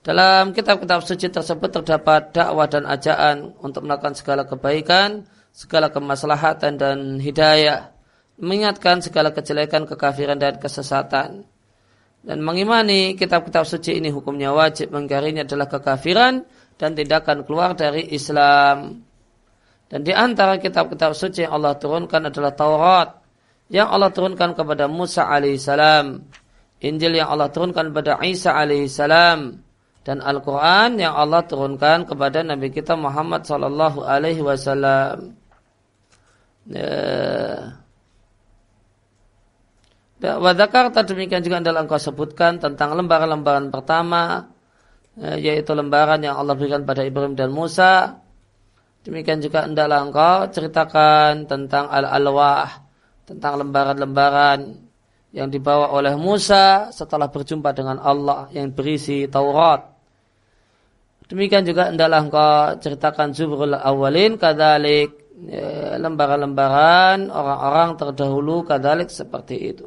Dalam 0.00 0.56
kitab-kitab 0.56 1.04
suci 1.04 1.28
tersebut 1.28 1.68
terdapat 1.68 2.32
dakwah 2.32 2.64
dan 2.64 2.88
ajaan 2.88 3.52
untuk 3.60 3.84
melakukan 3.84 4.16
segala 4.16 4.48
kebaikan, 4.48 5.28
segala 5.52 5.92
kemaslahatan 5.92 6.80
dan 6.80 7.20
hidayah 7.20 7.92
mengingatkan 8.40 9.04
segala 9.04 9.30
kejelekan, 9.30 9.84
kekafiran 9.84 10.40
dan 10.40 10.56
kesesatan. 10.56 11.44
Dan 12.20 12.44
mengimani 12.44 13.16
kitab-kitab 13.16 13.64
suci 13.64 13.96
ini 13.96 14.08
hukumnya 14.12 14.52
wajib, 14.52 14.92
mengingkarinya 14.92 15.44
adalah 15.44 15.68
kekafiran 15.68 16.44
dan 16.80 16.96
tidak 16.96 17.28
akan 17.28 17.44
keluar 17.44 17.76
dari 17.76 18.08
Islam. 18.12 19.04
Dan 19.88 20.00
di 20.00 20.12
antara 20.16 20.56
kitab-kitab 20.56 21.12
suci 21.12 21.44
yang 21.44 21.60
Allah 21.60 21.76
turunkan 21.76 22.28
adalah 22.28 22.52
Taurat 22.56 23.08
yang 23.68 23.88
Allah 23.88 24.12
turunkan 24.12 24.56
kepada 24.56 24.88
Musa 24.88 25.28
alaihissalam, 25.28 26.24
Injil 26.84 27.12
yang 27.20 27.28
Allah 27.28 27.48
turunkan 27.52 27.92
kepada 27.92 28.20
Isa 28.24 28.52
alaihissalam, 28.56 29.69
dan 30.00 30.24
Al-Quran 30.24 30.96
yang 30.96 31.12
Allah 31.12 31.44
turunkan 31.44 32.08
kepada 32.08 32.40
Nabi 32.40 32.72
kita 32.72 32.96
Muhammad 32.96 33.44
sallallahu 33.44 34.00
alaihi 34.00 34.40
wasallam. 34.40 35.36
Ya. 36.68 37.76
Wadakar 40.20 40.92
demikian 40.92 41.40
juga 41.40 41.64
adalah 41.64 41.84
engkau 41.84 41.96
sebutkan 41.96 42.60
tentang 42.60 42.92
lembaran-lembaran 42.92 43.72
pertama 43.72 44.52
eh, 45.16 45.40
yaitu 45.40 45.72
lembaran 45.72 46.20
yang 46.20 46.36
Allah 46.36 46.52
berikan 46.56 46.84
pada 46.84 47.04
Ibrahim 47.04 47.36
dan 47.36 47.52
Musa. 47.52 48.20
Demikian 49.00 49.40
juga 49.40 49.64
hendaklah 49.64 50.04
engkau 50.04 50.36
ceritakan 50.52 51.48
tentang 51.48 51.88
al-alwah, 51.88 52.84
tentang 53.24 53.64
lembaran-lembaran 53.64 54.89
yang 55.30 55.46
dibawa 55.46 55.94
oleh 55.94 56.18
Musa 56.18 56.90
setelah 56.90 57.30
berjumpa 57.30 57.70
dengan 57.70 58.02
Allah 58.02 58.50
yang 58.50 58.74
berisi 58.74 59.30
Taurat. 59.30 59.86
Demikian 61.30 61.62
juga 61.62 61.94
hendaklah 61.94 62.20
engkau 62.26 62.50
ceritakan 62.82 63.30
Zubrul 63.30 63.78
Awalin 63.78 64.34
kadalik 64.34 65.14
eh, 65.46 65.94
lembaran-lembaran 65.94 67.30
orang-orang 67.30 67.94
terdahulu 67.94 68.66
kadalik 68.66 69.06
seperti 69.06 69.56
itu. 69.70 69.86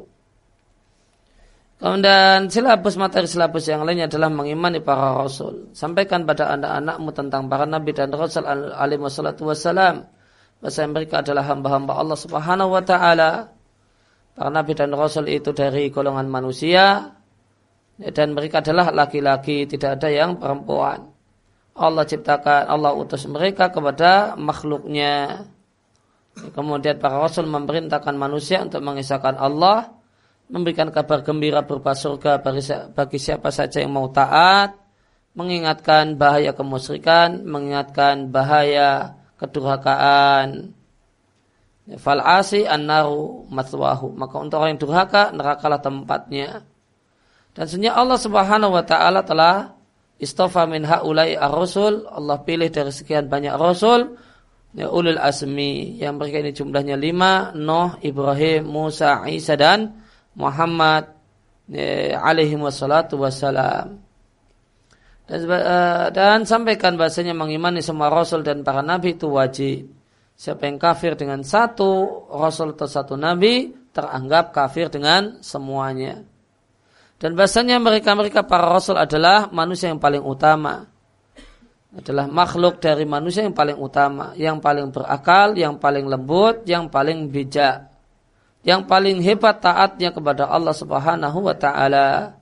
Kemudian 1.84 2.48
silabus 2.48 2.96
materi 2.96 3.28
silabus 3.28 3.68
yang 3.68 3.84
lainnya 3.84 4.08
adalah 4.08 4.32
mengimani 4.32 4.80
para 4.80 5.20
rasul. 5.20 5.68
Sampaikan 5.76 6.24
pada 6.24 6.56
anak-anakmu 6.56 7.10
tentang 7.12 7.44
para 7.44 7.68
nabi 7.68 7.92
dan 7.92 8.08
rasul 8.08 8.48
alaihi 8.48 9.04
wassalatu 9.04 9.44
wassalam. 9.52 10.08
Bahasa 10.64 10.88
mereka 10.88 11.20
adalah 11.20 11.44
hamba-hamba 11.44 11.92
Allah 11.92 12.16
subhanahu 12.16 12.72
wa 12.72 12.80
ta'ala. 12.80 13.52
Para 14.34 14.50
nabi 14.50 14.74
dan 14.74 14.90
rasul 14.94 15.30
itu 15.30 15.54
dari 15.54 15.88
golongan 15.94 16.26
manusia. 16.26 17.14
Dan 17.94 18.34
mereka 18.34 18.58
adalah 18.58 18.90
laki-laki, 18.90 19.70
tidak 19.70 20.02
ada 20.02 20.10
yang 20.10 20.34
perempuan. 20.34 21.14
Allah 21.78 22.02
ciptakan, 22.02 22.66
Allah 22.66 22.90
utus 22.90 23.22
mereka 23.30 23.70
kepada 23.70 24.34
makhluknya. 24.34 25.46
Kemudian 26.34 26.98
para 26.98 27.22
rasul 27.22 27.46
memerintahkan 27.46 28.18
manusia 28.18 28.66
untuk 28.66 28.82
mengisahkan 28.82 29.38
Allah 29.38 29.94
memberikan 30.48 30.92
kabar 30.92 31.24
gembira 31.24 31.64
berupa 31.64 31.96
surga 31.96 32.42
bagi 32.92 33.18
siapa 33.18 33.48
saja 33.48 33.80
yang 33.80 33.96
mau 33.96 34.12
taat, 34.12 34.76
mengingatkan 35.32 36.20
bahaya 36.20 36.52
kemusyrikan, 36.52 37.42
mengingatkan 37.48 38.28
bahaya 38.28 39.16
kedurhakaan. 39.40 40.76
Fal'asi 41.84 42.64
an-naru 42.64 43.44
matwahu. 43.52 44.16
Maka 44.16 44.40
untuk 44.40 44.56
orang 44.56 44.76
yang 44.76 44.82
durhaka, 44.82 45.36
nerakalah 45.36 45.84
tempatnya. 45.84 46.64
Dan 47.52 47.64
sebenarnya 47.68 47.92
Allah 48.00 48.18
subhanahu 48.18 48.72
wa 48.72 48.84
ta'ala 48.84 49.20
telah 49.20 49.76
istofa 50.16 50.64
min 50.64 50.88
ha'ulai 50.88 51.36
ar-rasul. 51.36 52.08
Allah 52.08 52.40
pilih 52.40 52.72
dari 52.72 52.88
sekian 52.88 53.28
banyak 53.28 53.52
rasul. 53.60 54.16
Ya, 54.72 54.88
ulul 54.88 55.20
asmi. 55.20 56.00
Yang 56.00 56.14
mereka 56.18 56.36
ini 56.40 56.52
jumlahnya 56.56 56.96
lima. 56.96 57.52
Nuh, 57.52 58.00
Ibrahim, 58.00 58.64
Musa, 58.64 59.20
Isa, 59.28 59.54
dan 59.54 60.00
Muhammad 60.34 61.14
ya, 61.68 62.18
alaihi 62.24 62.56
wassalatu 62.58 63.20
wassalam. 63.20 64.00
Dan, 65.24 65.40
uh, 65.48 66.08
dan 66.12 66.44
sampaikan 66.44 67.00
bahasanya 67.00 67.32
mengimani 67.32 67.80
semua 67.80 68.12
rasul 68.12 68.44
dan 68.44 68.60
para 68.60 68.84
nabi 68.84 69.16
itu 69.16 69.28
wajib. 69.28 69.88
Siapa 70.34 70.66
yang 70.66 70.82
kafir 70.82 71.14
dengan 71.14 71.46
satu 71.46 72.26
rasul 72.30 72.74
atau 72.74 72.90
satu 72.90 73.14
nabi 73.14 73.70
teranggap 73.94 74.50
kafir 74.50 74.90
dengan 74.90 75.38
semuanya. 75.40 76.26
Dan 77.16 77.38
bahasanya 77.38 77.78
mereka-mereka 77.78 78.42
para 78.44 78.66
rasul 78.66 78.98
adalah 78.98 79.48
manusia 79.54 79.88
yang 79.88 80.02
paling 80.02 80.20
utama. 80.20 80.90
Adalah 81.94 82.26
makhluk 82.26 82.82
dari 82.82 83.06
manusia 83.06 83.46
yang 83.46 83.54
paling 83.54 83.78
utama, 83.78 84.34
yang 84.34 84.58
paling 84.58 84.90
berakal, 84.90 85.54
yang 85.54 85.78
paling 85.78 86.10
lembut, 86.10 86.66
yang 86.66 86.90
paling 86.90 87.30
bijak 87.30 87.94
yang 88.64 88.88
paling 88.88 89.20
hebat 89.20 89.60
taatnya 89.60 90.10
kepada 90.10 90.48
Allah 90.48 90.72
Subhanahu 90.72 91.38
wa 91.44 91.54
taala. 91.54 92.40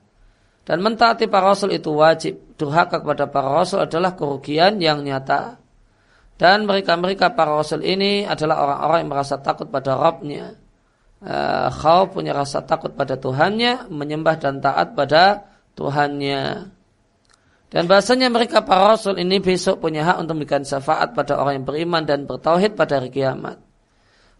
Dan 0.63 0.79
mentaati 0.79 1.27
para 1.27 1.51
rasul 1.51 1.75
itu 1.75 1.91
wajib. 1.91 2.55
Durhaka 2.55 3.03
kepada 3.03 3.27
para 3.27 3.51
rasul 3.51 3.83
adalah 3.83 4.15
kerugian 4.15 4.79
yang 4.79 5.03
nyata. 5.03 5.59
Dan 6.33 6.65
mereka-mereka 6.65 7.37
para 7.37 7.53
rasul 7.53 7.85
ini 7.85 8.25
adalah 8.25 8.65
orang-orang 8.65 8.99
yang 9.05 9.11
merasa 9.13 9.37
takut 9.39 9.69
pada 9.69 9.93
Rabbnya. 9.95 10.57
Uh, 11.23 12.03
punya 12.11 12.35
rasa 12.35 12.67
takut 12.67 12.91
pada 12.99 13.15
Tuhannya, 13.15 13.87
menyembah 13.87 14.35
dan 14.43 14.59
taat 14.59 14.91
pada 14.91 15.47
Tuhannya. 15.71 16.67
Dan 17.73 17.89
bahasanya 17.89 18.29
mereka 18.29 18.61
para 18.61 18.93
rasul 18.93 19.17
ini 19.17 19.41
besok 19.41 19.81
punya 19.81 20.05
hak 20.05 20.21
untuk 20.21 20.37
memberikan 20.37 20.61
syafaat 20.61 21.17
pada 21.17 21.41
orang 21.41 21.57
yang 21.57 21.65
beriman 21.65 22.05
dan 22.05 22.29
bertauhid 22.29 22.77
pada 22.77 23.01
hari 23.01 23.09
kiamat. 23.09 23.57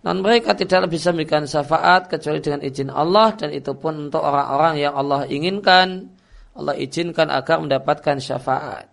Dan 0.05 0.21
mereka 0.21 0.53
tidak 0.53 0.85
bisa 0.91 1.09
memberikan 1.09 1.49
syafaat 1.49 2.13
kecuali 2.13 2.43
dengan 2.43 2.61
izin 2.61 2.93
Allah 2.93 3.33
dan 3.33 3.49
itu 3.49 3.73
pun 3.73 4.11
untuk 4.11 4.21
orang-orang 4.21 4.85
yang 4.85 4.93
Allah 4.93 5.25
inginkan, 5.25 6.13
Allah 6.53 6.77
izinkan 6.77 7.33
agar 7.33 7.57
mendapatkan 7.57 8.21
syafaat. 8.21 8.92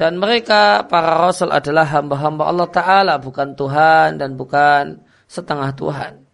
Dan 0.00 0.16
mereka 0.16 0.88
para 0.88 1.28
rasul 1.28 1.52
adalah 1.52 1.84
hamba-hamba 1.84 2.48
Allah 2.48 2.68
Ta'ala 2.72 3.14
bukan 3.20 3.52
Tuhan 3.52 4.16
dan 4.16 4.32
bukan 4.32 4.96
setengah 5.28 5.76
Tuhan. 5.76 6.24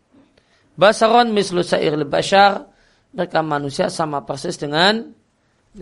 Basaron 0.78 1.34
mislu 1.34 1.66
sa'ir 1.66 1.98
bashar 2.06 2.62
mereka 3.10 3.42
manusia 3.42 3.90
sama 3.90 4.22
persis 4.22 4.54
dengan 4.54 5.10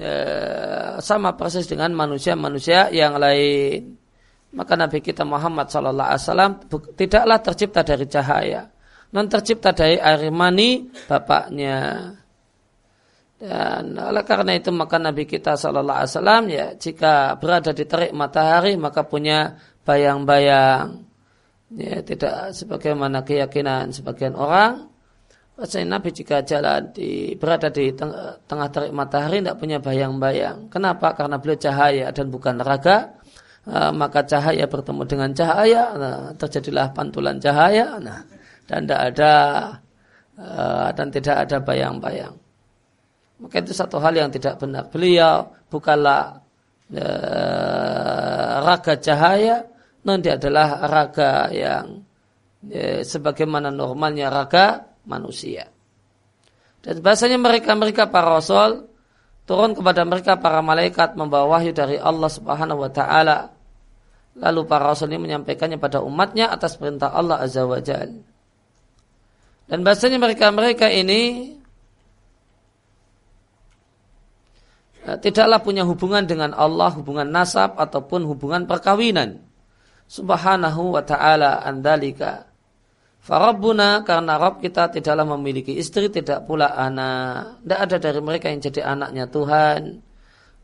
eh, 0.01 0.97
sama 0.97 1.37
persis 1.37 1.69
dengan 1.69 1.93
manusia-manusia 1.93 2.89
yang 2.89 3.21
lain. 3.21 4.01
Maka 4.57 4.81
Nabi 4.81 5.05
kita 5.05 5.29
Muhammad 5.29 5.69
Sallallahu 5.69 6.09
Alaihi 6.09 6.25
Wasallam 6.25 6.53
tidaklah 6.97 7.39
tercipta 7.45 7.85
dari 7.85 8.07
cahaya, 8.09 8.65
non 9.13 9.29
tercipta 9.29 9.77
dari 9.77 10.01
air 10.01 10.33
mani 10.33 10.89
bapaknya. 11.05 12.09
Dan 13.45 13.93
oleh 14.01 14.25
karena 14.25 14.57
itu 14.57 14.73
maka 14.73 14.97
Nabi 14.97 15.29
kita 15.29 15.53
Sallallahu 15.53 16.01
Alaihi 16.01 16.13
Wasallam 16.17 16.45
ya 16.49 16.67
jika 16.81 17.37
berada 17.37 17.77
di 17.77 17.85
terik 17.85 18.17
matahari 18.17 18.81
maka 18.81 19.05
punya 19.05 19.61
bayang-bayang. 19.85 21.05
Ya, 21.75 22.01
tidak 22.01 22.55
sebagaimana 22.55 23.27
keyakinan 23.27 23.91
sebagian 23.91 24.39
orang 24.39 24.95
Bahasanya 25.55 25.87
Nabi 25.99 26.11
jika 26.11 26.43
jalan 26.43 26.91
di 26.91 27.39
berada 27.39 27.71
di 27.71 27.95
tengah, 27.95 28.43
tengah 28.51 28.69
terik 28.75 28.91
matahari 28.91 29.39
tidak 29.39 29.63
punya 29.63 29.79
bayang-bayang. 29.79 30.67
Kenapa? 30.67 31.15
Karena 31.15 31.39
beliau 31.39 31.55
cahaya 31.55 32.11
dan 32.11 32.27
bukan 32.27 32.59
raga. 32.59 33.15
Uh, 33.65 33.89
maka 33.97 34.21
cahaya 34.29 34.69
bertemu 34.69 35.09
dengan 35.09 35.31
cahaya, 35.33 35.97
nah, 35.97 36.37
terjadilah 36.37 36.93
pantulan 36.93 37.41
cahaya, 37.41 37.97
nah, 37.97 38.21
dan 38.69 38.85
tidak 38.85 39.01
ada 39.09 39.33
uh, 40.37 40.93
dan 40.93 41.09
tidak 41.09 41.49
ada 41.49 41.57
bayang-bayang. 41.65 42.37
Maka 43.43 43.63
itu 43.63 43.75
satu 43.75 43.99
hal 43.99 44.15
yang 44.15 44.31
tidak 44.31 44.63
benar. 44.63 44.87
Beliau 44.91 45.51
bukanlah 45.67 46.39
uh, 46.95 48.55
raga 48.63 48.95
cahaya, 49.01 49.67
nanti 50.07 50.31
adalah 50.31 50.87
raga 50.87 51.51
yang 51.51 52.05
uh, 52.71 53.01
sebagaimana 53.03 53.75
normalnya 53.75 54.31
raga 54.31 54.87
manusia. 55.09 55.67
Dan 56.85 57.01
bahasanya 57.01 57.41
mereka-mereka 57.41 58.13
para 58.13 58.29
rasul 58.39 58.93
turun 59.49 59.77
kepada 59.77 60.05
mereka 60.05 60.37
para 60.41 60.61
malaikat 60.61 61.17
membawa 61.17 61.57
wahyu 61.57 61.73
dari 61.73 61.97
Allah 61.97 62.29
Subhanahu 62.29 62.85
wa 62.85 62.91
taala. 62.93 63.53
Lalu 64.35 64.61
para 64.67 64.91
rasul 64.91 65.15
ini 65.15 65.31
menyampaikannya 65.31 65.79
pada 65.79 66.03
umatnya 66.03 66.51
atas 66.51 66.75
perintah 66.75 67.15
Allah 67.15 67.39
Azza 67.41 67.63
wa 67.65 67.79
Jal. 67.79 68.11
Dan 69.65 69.81
bahasanya 69.81 70.21
mereka-mereka 70.21 70.93
ini 70.93 71.55
eh, 74.94 74.94
tidaklah 75.05 75.61
punya 75.61 75.85
hubungan 75.85 76.25
dengan 76.25 76.57
Allah, 76.57 76.93
hubungan 76.97 77.29
nasab 77.29 77.77
ataupun 77.77 78.25
hubungan 78.25 78.65
perkawinan. 78.65 79.41
Subhanahu 80.05 80.97
wa 80.97 81.03
ta'ala 81.05 81.65
andalika 81.65 82.55
Farabuna 83.25 84.05
karena 84.05 84.37
Rob 84.37 84.61
kita 84.61 84.93
tidaklah 84.93 85.25
memiliki 85.25 85.73
istri, 85.81 86.13
tidak 86.13 86.45
pula 86.45 86.77
anak. 86.77 87.65
Tidak 87.65 87.81
ada 87.81 87.97
dari 87.97 88.21
mereka 88.21 88.53
yang 88.53 88.61
jadi 88.61 88.85
anaknya 88.85 89.25
Tuhan 89.33 89.81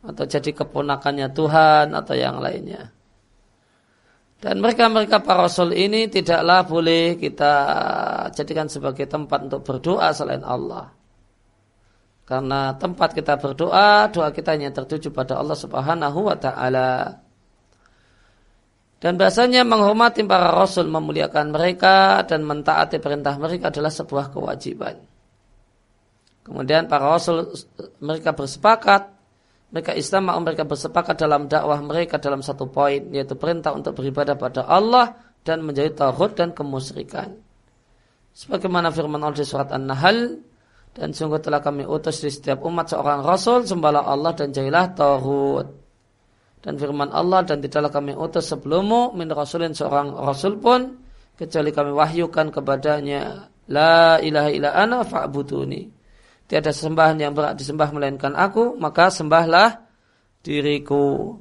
atau 0.05 0.25
jadi 0.29 0.53
keponakannya 0.53 1.33
Tuhan 1.33 1.97
atau 1.97 2.13
yang 2.13 2.37
lainnya. 2.37 2.93
Dan 4.45 4.61
mereka-mereka 4.61 5.25
para 5.25 5.49
rasul 5.49 5.73
ini 5.73 6.13
tidaklah 6.13 6.69
boleh 6.69 7.17
kita 7.17 7.53
jadikan 8.37 8.69
sebagai 8.69 9.09
tempat 9.09 9.49
untuk 9.49 9.65
berdoa 9.65 10.13
selain 10.13 10.45
Allah. 10.45 11.00
Karena 12.31 12.79
tempat 12.79 13.11
kita 13.11 13.43
berdoa, 13.43 14.07
doa 14.07 14.31
kita 14.31 14.55
hanya 14.55 14.71
tertuju 14.71 15.11
pada 15.11 15.43
Allah 15.43 15.59
Subhanahu 15.59 16.31
wa 16.31 16.39
taala. 16.39 17.19
Dan 19.03 19.19
bahasanya 19.19 19.67
menghormati 19.67 20.23
para 20.23 20.55
rasul 20.55 20.87
memuliakan 20.87 21.51
mereka 21.51 22.23
dan 22.23 22.47
mentaati 22.47 23.03
perintah 23.03 23.35
mereka 23.35 23.75
adalah 23.75 23.91
sebuah 23.91 24.31
kewajiban. 24.31 25.03
Kemudian 26.47 26.87
para 26.87 27.11
rasul 27.11 27.51
mereka 27.99 28.31
bersepakat, 28.31 29.11
mereka 29.75 29.99
Islam 29.99 30.31
mereka 30.47 30.63
bersepakat 30.63 31.19
dalam 31.19 31.51
dakwah 31.51 31.83
mereka 31.83 32.23
dalam 32.23 32.47
satu 32.47 32.71
poin 32.71 33.11
yaitu 33.11 33.35
perintah 33.35 33.75
untuk 33.75 33.99
beribadah 33.99 34.39
pada 34.39 34.71
Allah 34.71 35.19
dan 35.43 35.67
menjadi 35.67 35.99
tauhid 35.99 36.39
dan 36.39 36.55
kemusyrikan. 36.55 37.43
Sebagaimana 38.39 38.95
firman 38.95 39.19
Allah 39.19 39.35
di 39.35 39.43
surat 39.43 39.75
An-Nahl 39.75 40.50
dan 40.95 41.15
sungguh 41.15 41.39
telah 41.39 41.63
kami 41.63 41.87
utus 41.87 42.23
di 42.23 42.31
setiap 42.31 42.67
umat 42.67 42.91
seorang 42.91 43.23
rasul 43.23 43.63
sembahlah 43.63 44.07
Allah 44.07 44.35
dan 44.35 44.51
jadilah 44.51 44.91
tauhid 44.95 45.81
dan 46.61 46.77
firman 46.77 47.09
Allah 47.09 47.41
dan 47.41 47.65
tidaklah 47.65 47.89
kami 47.89 48.13
utus 48.13 48.53
sebelummu 48.53 49.17
min 49.17 49.33
rasulin 49.33 49.73
seorang 49.73 50.13
rasul 50.13 50.61
pun 50.61 51.01
kecuali 51.41 51.73
kami 51.73 51.97
wahyukan 51.97 52.53
kepadanya 52.53 53.49
la 53.73 54.21
ilaha 54.21 54.51
illa 54.53 54.71
ana 54.77 55.01
fa'buduni. 55.01 55.89
Tiada 56.45 56.69
sembahan 56.69 57.17
yang 57.17 57.33
berat 57.33 57.57
disembah 57.57 57.89
melainkan 57.97 58.37
aku 58.37 58.77
maka 58.77 59.09
sembahlah 59.09 59.89
diriku. 60.45 61.41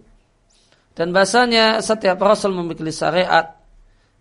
Dan 0.96 1.12
bahasanya 1.12 1.84
setiap 1.84 2.16
rasul 2.24 2.56
memiliki 2.56 2.96
syariat 2.96 3.59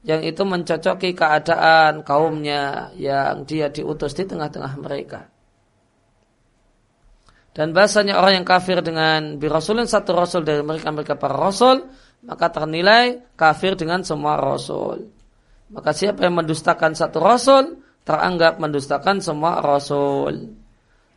yang 0.07 0.23
itu 0.23 0.43
mencocoki 0.47 1.15
keadaan 1.15 2.07
kaumnya 2.07 2.95
yang 2.95 3.43
dia 3.43 3.67
diutus 3.73 4.15
di 4.15 4.25
tengah-tengah 4.25 4.75
mereka 4.79 5.27
dan 7.59 7.75
bahasanya 7.75 8.15
orang 8.23 8.43
yang 8.43 8.47
kafir 8.47 8.79
dengan 8.87 9.35
birasulin 9.43 9.91
satu 9.91 10.15
rasul 10.15 10.47
dari 10.47 10.63
mereka 10.63 10.95
mereka 10.95 11.19
para 11.19 11.35
rasul 11.35 11.91
maka 12.23 12.51
ternilai 12.51 13.35
kafir 13.39 13.79
dengan 13.79 14.03
semua 14.03 14.39
rasul. 14.39 15.11
Maka 15.75 15.91
siapa 15.91 16.27
yang 16.27 16.39
mendustakan 16.39 16.97
satu 16.97 17.19
rasul 17.19 17.79
teranggap 18.03 18.63
mendustakan 18.63 19.19
semua 19.19 19.59
rasul. 19.59 20.57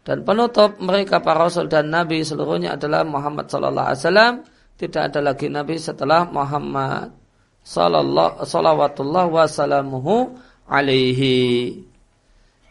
Dan 0.02 0.26
penutup 0.26 0.82
mereka 0.82 1.22
para 1.22 1.46
rasul 1.46 1.70
dan 1.70 1.94
nabi 1.94 2.26
seluruhnya 2.26 2.74
adalah 2.74 3.06
Muhammad 3.06 3.46
sallallahu 3.46 3.88
alaihi 3.94 4.02
wasallam. 4.02 4.34
Tidak 4.82 5.02
ada 5.14 5.20
lagi 5.22 5.46
nabi 5.46 5.78
setelah 5.78 6.26
Muhammad 6.26 7.21
sallallahu 7.64 9.34
wasallamuhu 9.34 10.36
alaihi. 10.70 11.82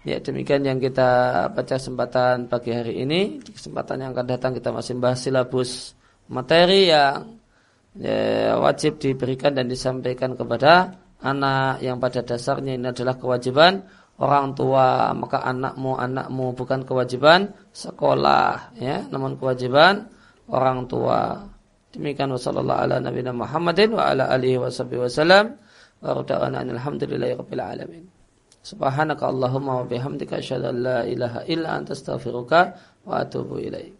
Ya 0.00 0.16
demikian 0.16 0.64
yang 0.64 0.80
kita 0.80 1.46
baca 1.52 1.76
kesempatan 1.76 2.48
pagi 2.48 2.72
hari 2.72 3.04
ini. 3.04 3.42
Di 3.44 3.52
kesempatan 3.52 4.00
yang 4.00 4.10
akan 4.16 4.26
datang 4.26 4.52
kita 4.56 4.72
masih 4.72 4.96
bahas 4.96 5.20
silabus 5.20 5.92
materi 6.30 6.88
yang 6.88 7.36
ya, 7.98 8.56
wajib 8.56 8.96
diberikan 9.02 9.52
dan 9.52 9.68
disampaikan 9.68 10.38
kepada 10.38 10.96
anak 11.20 11.84
yang 11.84 12.00
pada 12.00 12.24
dasarnya 12.24 12.80
ini 12.80 12.86
adalah 12.88 13.20
kewajiban 13.20 13.84
orang 14.20 14.56
tua 14.56 15.12
maka 15.12 15.44
anakmu 15.44 15.96
anakmu 15.96 16.56
bukan 16.56 16.84
kewajiban 16.84 17.52
sekolah 17.72 18.76
ya 18.80 19.04
namun 19.12 19.36
kewajiban 19.36 20.08
orang 20.48 20.88
tua 20.88 21.49
demikian 21.94 22.30
wasallallahu 22.30 22.80
ala 22.86 22.96
nabiyina 23.02 23.34
Muhammadin 23.34 23.94
wa 23.94 24.10
ala 24.10 24.30
alihi 24.30 24.58
wasallam 24.58 25.58
wa 26.00 26.22
alhamdulillahi 26.22 27.36
rabbil 27.36 27.60
alamin 27.64 28.04
Subhanaka 28.60 29.24
Allahumma 29.24 29.80
wa 29.80 29.88
bihamdika 29.88 30.36
asyhadu 30.36 30.68
an 30.68 30.76
la 30.84 30.98
ilaha 31.08 31.48
illa 31.48 31.80
anta 31.80 31.96
astaghfiruka 31.96 32.76
wa 33.08 33.24
atubu 33.24 33.56
ilaik. 33.56 33.96